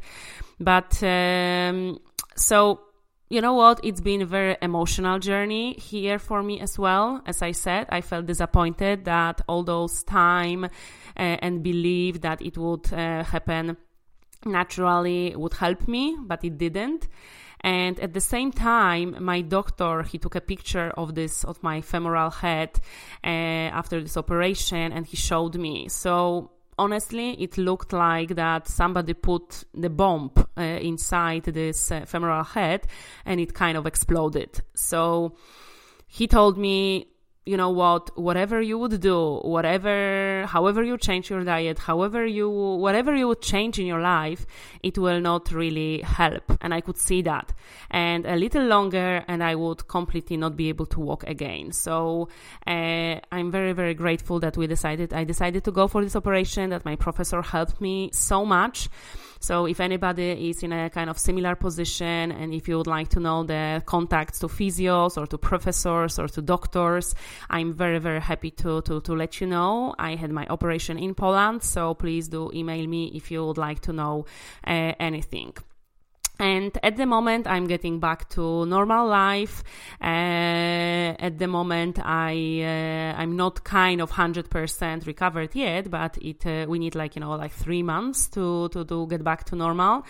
But, 0.59 1.01
um, 1.03 1.99
so 2.35 2.84
you 3.29 3.41
know 3.41 3.53
what? 3.53 3.79
It's 3.83 4.01
been 4.01 4.21
a 4.21 4.25
very 4.25 4.55
emotional 4.61 5.19
journey 5.19 5.73
here 5.73 6.19
for 6.19 6.43
me 6.43 6.59
as 6.59 6.77
well. 6.77 7.21
As 7.25 7.41
I 7.41 7.51
said, 7.51 7.87
I 7.89 8.01
felt 8.01 8.27
disappointed 8.27 9.05
that 9.05 9.41
all 9.47 9.63
those 9.63 10.03
time 10.03 10.65
uh, 10.65 10.67
and 11.17 11.63
believe 11.63 12.21
that 12.21 12.41
it 12.41 12.57
would 12.57 12.91
uh, 12.93 13.23
happen 13.23 13.77
naturally 14.45 15.35
would 15.35 15.53
help 15.53 15.87
me, 15.87 16.15
but 16.21 16.43
it 16.43 16.57
didn't. 16.57 17.07
And 17.61 17.99
at 17.99 18.13
the 18.13 18.21
same 18.21 18.51
time, 18.51 19.17
my 19.19 19.41
doctor 19.41 20.03
he 20.03 20.19
took 20.19 20.35
a 20.35 20.41
picture 20.41 20.91
of 20.95 21.15
this 21.15 21.43
of 21.43 21.63
my 21.63 21.81
femoral 21.81 22.29
head 22.29 22.79
uh, 23.23 23.27
after 23.27 23.99
this 24.01 24.17
operation, 24.17 24.91
and 24.91 25.07
he 25.07 25.17
showed 25.17 25.55
me. 25.55 25.87
So 25.89 26.51
honestly, 26.77 27.31
it 27.41 27.57
looked 27.57 27.93
like 27.93 28.35
that 28.35 28.67
somebody 28.67 29.13
put 29.13 29.63
the 29.73 29.89
bomb 29.89 30.31
uh, 30.57 30.61
inside 30.61 31.43
this 31.45 31.91
uh, 31.91 32.05
femoral 32.05 32.43
head 32.43 32.87
and 33.25 33.39
it 33.39 33.53
kind 33.53 33.77
of 33.77 33.85
exploded. 33.85 34.61
So 34.73 35.35
he 36.07 36.27
told 36.27 36.57
me 36.57 37.07
you 37.45 37.57
know 37.57 37.69
what 37.69 38.09
whatever 38.17 38.59
you 38.59 38.77
would 38.77 38.99
do 38.99 39.37
whatever 39.43 40.45
however 40.47 40.81
you 40.81 40.97
change 40.97 41.29
your 41.29 41.43
diet 41.43 41.77
however 41.77 42.25
you 42.25 42.49
whatever 42.49 43.15
you 43.15 43.27
would 43.27 43.41
change 43.41 43.77
in 43.77 43.85
your 43.85 44.01
life 44.01 44.47
it 44.81 44.97
will 44.97 45.19
not 45.19 45.51
really 45.51 46.01
help. 46.01 46.43
And 46.61 46.73
i 46.73 46.81
could 46.81 46.97
see 46.97 47.21
that. 47.23 47.53
And 47.91 48.25
a 48.25 48.35
little 48.35 48.63
longer 48.63 49.23
and 49.27 49.43
i 49.43 49.53
would 49.53 49.87
completely 49.87 50.37
not 50.37 50.55
be 50.55 50.69
able 50.69 50.87
to 50.87 50.99
walk 50.99 51.23
again. 51.25 51.71
So 51.71 52.29
uh, 52.65 53.19
i'm 53.31 53.51
very 53.51 53.73
very 53.73 53.93
grateful 53.93 54.39
that 54.39 54.57
we 54.57 54.65
decided 54.65 55.13
i 55.13 55.23
decided 55.23 55.63
to 55.65 55.71
go 55.71 55.87
for 55.87 56.03
this 56.03 56.15
operation 56.15 56.71
that 56.71 56.83
my 56.83 56.95
professor 56.95 57.41
helped 57.41 57.79
me 57.79 58.09
so 58.11 58.43
much 58.45 58.89
so 59.45 59.67
if 59.67 59.79
anybody 59.79 60.49
is 60.49 60.63
in 60.63 60.73
a 60.73 60.89
kind 60.89 61.07
of 61.07 61.19
similar 61.19 61.55
position 61.55 62.31
and 62.31 62.51
if 62.51 62.67
you 62.67 62.77
would 62.77 62.87
like 62.87 63.09
to 63.09 63.19
know 63.19 63.43
the 63.43 63.83
contacts 63.85 64.39
to 64.39 64.47
physios 64.47 65.17
or 65.17 65.27
to 65.27 65.37
professors 65.37 66.17
or 66.17 66.27
to 66.27 66.41
doctors, 66.41 67.13
I'm 67.47 67.71
very, 67.71 67.99
very 67.99 68.21
happy 68.21 68.49
to, 68.51 68.81
to, 68.81 69.01
to 69.01 69.13
let 69.13 69.39
you 69.39 69.45
know. 69.45 69.93
I 69.99 70.15
had 70.15 70.31
my 70.31 70.47
operation 70.47 70.97
in 70.97 71.13
Poland, 71.13 71.61
so 71.61 71.93
please 71.93 72.27
do 72.27 72.49
email 72.55 72.87
me 72.87 73.11
if 73.13 73.29
you 73.29 73.45
would 73.45 73.59
like 73.59 73.81
to 73.81 73.93
know 73.93 74.25
uh, 74.65 74.93
anything 74.99 75.53
and 76.39 76.77
at 76.83 76.97
the 76.97 77.05
moment 77.05 77.47
i'm 77.47 77.67
getting 77.67 77.99
back 77.99 78.29
to 78.29 78.65
normal 78.65 79.07
life. 79.07 79.63
Uh, 80.01 81.15
at 81.19 81.37
the 81.37 81.47
moment 81.47 81.99
i 82.03 82.33
uh, 82.61 83.21
i'm 83.21 83.35
not 83.35 83.63
kind 83.63 84.01
of 84.01 84.11
100% 84.11 85.05
recovered 85.05 85.55
yet 85.55 85.89
but 85.89 86.17
it 86.21 86.45
uh, 86.45 86.65
we 86.67 86.79
need 86.79 86.95
like 86.95 87.15
you 87.15 87.19
know 87.21 87.31
like 87.31 87.51
3 87.51 87.83
months 87.83 88.27
to 88.29 88.69
to 88.69 89.07
get 89.07 89.23
back 89.23 89.45
to 89.45 89.55
normal. 89.55 90.03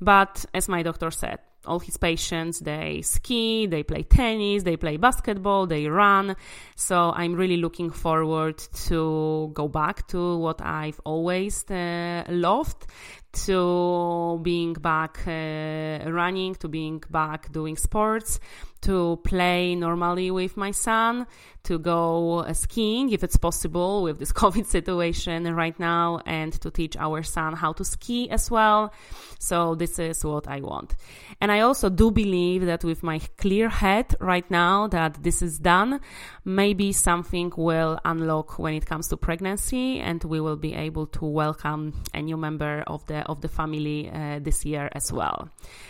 But 0.00 0.44
as 0.54 0.68
my 0.68 0.82
doctor 0.82 1.10
said 1.10 1.38
all 1.66 1.78
his 1.80 1.96
patients 1.96 2.60
they 2.60 3.02
ski 3.02 3.66
they 3.66 3.82
play 3.82 4.02
tennis 4.02 4.62
they 4.62 4.76
play 4.76 4.96
basketball 4.96 5.66
they 5.66 5.86
run. 5.86 6.36
So 6.76 7.12
i'm 7.14 7.34
really 7.34 7.56
looking 7.56 7.90
forward 7.90 8.58
to 8.86 9.50
go 9.54 9.68
back 9.68 10.08
to 10.08 10.38
what 10.38 10.60
i've 10.62 11.00
always 11.04 11.68
uh, 11.70 12.24
loved 12.28 12.86
to 13.32 14.40
being 14.42 14.74
back 14.74 15.20
uh, 15.26 16.10
running, 16.10 16.54
to 16.56 16.68
being 16.68 17.02
back 17.10 17.52
doing 17.52 17.76
sports, 17.76 18.40
to 18.80 19.20
play 19.24 19.74
normally 19.74 20.30
with 20.30 20.56
my 20.56 20.70
son, 20.70 21.26
to 21.64 21.78
go 21.78 22.38
uh, 22.38 22.52
skiing 22.52 23.10
if 23.10 23.24
it's 23.24 23.36
possible 23.36 24.02
with 24.02 24.18
this 24.18 24.32
COVID 24.42 24.66
situation 24.66 25.54
right 25.54 25.78
now, 25.78 26.20
and 26.26 26.52
to 26.60 26.70
teach 26.70 26.96
our 26.96 27.22
son 27.22 27.54
how 27.54 27.72
to 27.72 27.84
ski 27.84 28.30
as 28.30 28.50
well. 28.50 28.92
So 29.38 29.74
this 29.74 29.98
is 29.98 30.24
what 30.24 30.48
I 30.48 30.60
want. 30.60 30.94
And 31.40 31.52
I 31.52 31.60
also 31.60 31.88
do 31.88 32.10
believe 32.10 32.66
that 32.66 32.84
with 32.84 33.02
my 33.02 33.20
clear 33.36 33.68
head 33.68 34.14
right 34.20 34.48
now 34.50 34.88
that 34.88 35.22
this 35.22 35.42
is 35.42 35.58
done, 35.58 36.00
maybe 36.44 36.92
something 36.92 37.52
will 37.56 38.00
unlock 38.04 38.58
when 38.58 38.74
it 38.74 38.86
comes 38.86 39.08
to 39.08 39.16
pregnancy 39.16 40.00
and 40.00 40.22
we 40.24 40.40
will 40.40 40.56
be 40.56 40.74
able 40.74 41.06
to 41.06 41.24
welcome 41.24 42.02
a 42.14 42.22
new 42.22 42.36
member 42.36 42.82
of 42.86 43.04
the 43.06 43.17
of 43.26 43.40
the 43.40 43.48
family 43.48 44.10
uh, 44.10 44.38
this 44.40 44.64
year 44.64 44.88
as 44.92 45.12
well. 45.12 45.48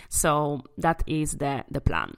So 0.09 0.63
that 0.77 1.03
is 1.07 1.33
the 1.33 1.63
the 1.69 1.81
plan. 1.81 2.15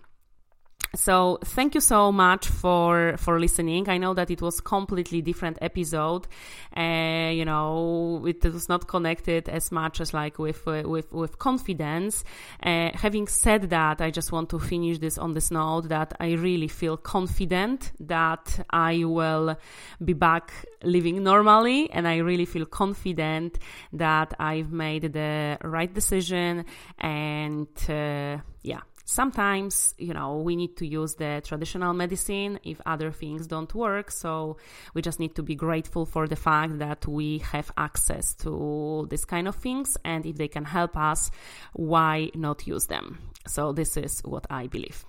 So 0.94 1.40
thank 1.46 1.74
you 1.74 1.80
so 1.80 2.12
much 2.12 2.48
for 2.48 3.16
for 3.18 3.40
listening. 3.40 3.88
I 3.88 3.98
know 3.98 4.14
that 4.14 4.30
it 4.30 4.42
was 4.42 4.60
completely 4.60 5.22
different 5.22 5.58
episode. 5.62 6.28
Uh, 6.76 7.32
you 7.32 7.46
know, 7.46 8.26
it 8.28 8.44
was 8.44 8.68
not 8.68 8.90
connected 8.90 9.48
as 9.48 9.72
much 9.72 10.02
as 10.02 10.14
like 10.14 10.38
with 10.38 10.66
with 10.66 11.10
with 11.14 11.40
confidence. 11.40 12.26
Uh, 12.62 12.90
having 12.94 13.28
said 13.28 13.70
that, 13.70 14.02
I 14.02 14.12
just 14.12 14.34
want 14.34 14.50
to 14.50 14.60
finish 14.60 15.00
this 15.00 15.18
on 15.18 15.34
this 15.34 15.50
note 15.50 15.88
that 15.88 16.14
I 16.20 16.34
really 16.34 16.68
feel 16.68 16.98
confident 16.98 17.94
that 18.02 18.66
I 18.70 19.06
will 19.06 19.56
be 20.04 20.14
back 20.14 20.52
living 20.84 21.24
normally, 21.24 21.90
and 21.90 22.06
I 22.06 22.18
really 22.18 22.46
feel 22.46 22.66
confident 22.66 23.60
that 23.94 24.34
I've 24.40 24.74
made 24.74 25.14
the 25.14 25.58
right 25.64 25.94
decision. 25.94 26.66
And 27.00 27.70
uh, 27.88 28.40
yeah 28.62 28.82
sometimes 29.06 29.94
you 29.98 30.14
know 30.14 30.38
we 30.38 30.56
need 30.56 30.76
to 30.78 30.86
use 30.86 31.16
the 31.16 31.42
traditional 31.46 31.94
medicine 31.94 32.60
if 32.64 32.80
other 32.86 33.12
things 33.12 33.48
don't 33.48 33.74
work 33.74 34.12
so 34.12 34.58
we 34.94 35.02
just 35.02 35.20
need 35.20 35.36
to 35.36 35.44
be 35.44 35.56
grateful 35.56 36.06
for 36.06 36.28
the 36.28 36.36
fact 36.36 36.80
that 36.80 37.06
we 37.08 37.40
have 37.40 37.72
access 37.78 38.34
to 38.36 39.08
this 39.10 39.26
kind 39.26 39.48
of 39.48 39.56
things 39.56 39.98
and 40.04 40.26
if 40.26 40.36
they 40.38 40.48
can 40.48 40.66
help 40.66 40.96
us 40.98 41.32
why 41.74 42.30
not 42.36 42.66
use 42.68 42.86
them 42.88 43.18
so 43.48 43.72
this 43.72 43.98
is 43.98 44.22
what 44.24 44.46
I 44.50 44.68
believe. 44.68 45.04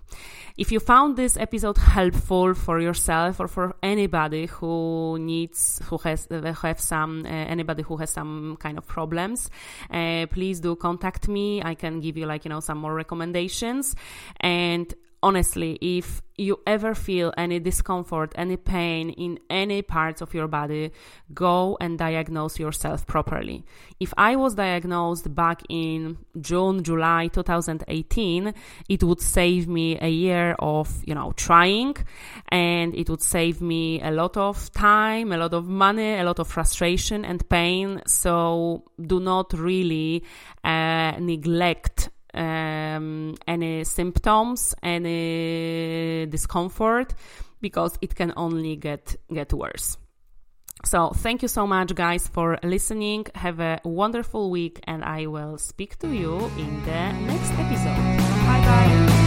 If 0.57 0.73
you 0.73 0.81
found 0.81 1.17
this 1.17 1.37
episode 1.37 1.79
helpful 1.79 2.55
for 2.55 2.81
yourself 2.81 3.41
or 3.41 3.49
for 3.49 3.77
anybody 3.83 4.47
who 4.47 5.19
needs, 5.19 5.81
who 5.85 5.99
has, 5.99 6.29
have 6.31 6.81
some, 6.81 7.25
uh, 7.25 7.29
anybody 7.29 7.83
who 7.83 7.97
has 7.99 8.11
some 8.11 8.57
kind 8.59 8.79
of 8.79 8.87
problems, 8.87 9.51
uh, 9.91 10.27
please 10.31 10.61
do 10.61 10.77
contact 10.77 11.29
me. 11.29 11.63
I 11.63 11.75
can 11.75 12.01
give 12.01 12.17
you 12.17 12.27
like, 12.27 12.45
you 12.45 12.49
know, 12.51 12.61
some 12.61 12.79
more 12.79 12.95
recommendations 12.95 13.82
and 14.41 14.95
honestly, 15.23 15.79
if 15.81 16.21
you 16.37 16.59
ever 16.67 16.95
feel 16.95 17.33
any 17.37 17.61
discomfort, 17.61 18.33
any 18.35 18.57
pain 18.57 19.11
in 19.11 19.39
any 19.49 19.83
parts 19.83 20.21
of 20.21 20.35
your 20.35 20.49
body, 20.49 20.91
go 21.33 21.77
and 21.81 21.99
diagnose 21.99 22.59
yourself 22.59 23.07
properly. 23.07 23.65
If 24.01 24.13
I 24.17 24.35
was 24.37 24.55
diagnosed 24.55 25.33
back 25.35 25.63
in 25.69 26.19
June, 26.41 26.83
July 26.83 27.29
2018, 27.29 28.55
it 28.89 29.05
would 29.05 29.21
save 29.21 29.69
me 29.69 29.99
a 30.01 30.09
year 30.09 30.57
of, 30.59 30.91
you 31.05 31.15
know, 31.15 31.33
trying 31.37 31.95
and 32.49 32.95
it 32.95 33.09
would 33.09 33.23
save 33.23 33.61
me 33.61 34.01
a 34.03 34.11
lot 34.11 34.37
of 34.37 34.73
time, 34.73 35.33
a 35.33 35.37
lot 35.37 35.55
of 35.55 35.69
money, 35.69 36.19
a 36.19 36.25
lot 36.25 36.41
of 36.41 36.49
frustration 36.49 37.25
and 37.25 37.49
pain. 37.49 38.03
So 38.07 38.85
do 39.01 39.21
not 39.21 39.53
really 39.53 40.25
uh, 40.65 41.13
neglect 41.21 42.09
um, 42.35 43.35
any 43.47 43.85
symptoms, 43.85 44.75
any 44.83 46.27
discomfort, 46.27 47.15
because 47.61 47.99
it 48.01 48.15
can 48.15 48.33
only 48.37 48.77
get 48.77 49.17
get 49.33 49.53
worse. 49.53 49.99
So 50.85 51.11
thank 51.11 51.43
you 51.43 51.49
so 51.49 51.67
much, 51.67 51.95
guys, 51.95 52.27
for 52.27 52.59
listening. 52.63 53.27
Have 53.35 53.61
a 53.61 53.81
wonderful 53.85 54.51
week, 54.51 54.81
and 54.85 55.05
I 55.05 55.27
will 55.27 55.59
speak 55.59 55.99
to 56.01 56.09
you 56.09 56.39
in 56.59 56.83
the 56.85 57.13
next 57.13 57.53
episode. 57.53 57.97
Bye 58.47 58.63
bye. 58.67 59.23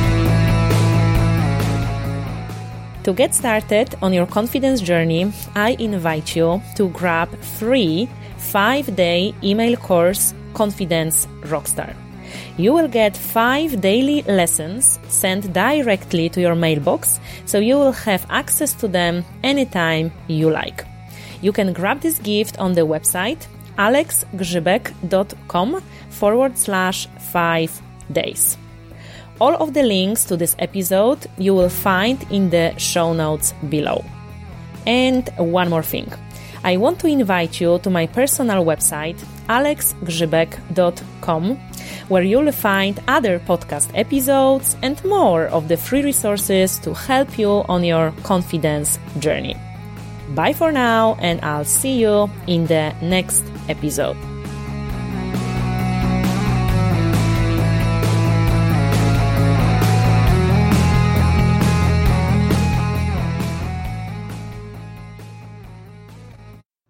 To 3.03 3.14
get 3.14 3.36
started 3.36 3.95
on 4.01 4.14
your 4.14 4.26
confidence 4.26 4.82
journey, 4.82 5.32
I 5.53 5.76
invite 5.80 6.36
you 6.36 6.62
to 6.76 6.89
grab 6.89 7.30
free 7.60 8.10
5-day 8.39 9.36
email 9.43 9.78
course 9.78 10.34
Confidence 10.56 11.28
Rockstar 11.41 11.93
you 12.58 12.74
will 12.74 12.88
get 12.88 13.16
five 13.16 13.80
daily 13.82 14.24
lessons 14.24 14.98
sent 15.08 15.54
directly 15.54 16.30
to 16.30 16.42
your 16.42 16.56
mailbox, 16.56 17.20
so 17.46 17.60
you 17.60 17.76
will 17.76 17.92
have 17.92 18.26
access 18.30 18.74
to 18.74 18.88
them 18.88 19.24
anytime 19.44 20.12
you 20.28 20.50
like. 20.50 20.84
You 21.42 21.52
can 21.52 21.74
grab 21.74 22.00
this 22.02 22.20
gift 22.20 22.58
on 22.60 22.74
the 22.74 22.82
website 22.82 23.48
alexgrzybek.com 23.78 25.82
forward 26.10 26.58
slash 26.58 27.08
five 27.20 27.82
days. 28.12 28.58
All 29.40 29.56
of 29.56 29.74
the 29.74 29.84
links 29.84 30.26
to 30.26 30.36
this 30.38 30.56
episode 30.60 31.26
you 31.38 31.54
will 31.54 31.70
find 31.70 32.26
in 32.32 32.50
the 32.50 32.74
show 32.78 33.14
notes 33.14 33.54
below. 33.70 34.04
And 34.86 35.30
one 35.38 35.70
more 35.70 35.84
thing. 35.84 36.12
I 36.64 36.78
want 36.78 37.00
to 37.00 37.08
invite 37.08 37.60
you 37.60 37.80
to 37.80 37.90
my 37.90 38.08
personal 38.08 38.64
website 38.64 39.18
alexgrzybek.com 39.50 41.60
where 42.08 42.24
you'll 42.24 42.52
find 42.52 43.00
other 43.08 43.40
podcast 43.40 43.90
episodes 43.94 44.76
and 44.82 45.04
more 45.06 45.48
of 45.48 45.68
the 45.68 45.78
free 45.78 46.04
resources 46.04 46.80
to 46.80 46.94
help 46.94 47.38
you 47.38 47.64
on 47.70 47.84
your 47.84 48.12
confidence 48.24 49.00
journey. 49.20 49.56
Bye 50.30 50.54
for 50.54 50.72
now, 50.72 51.18
and 51.20 51.40
I'll 51.42 51.66
see 51.66 52.00
you 52.00 52.30
in 52.48 52.66
the 52.68 52.94
next 53.02 53.44
episode. 53.70 54.18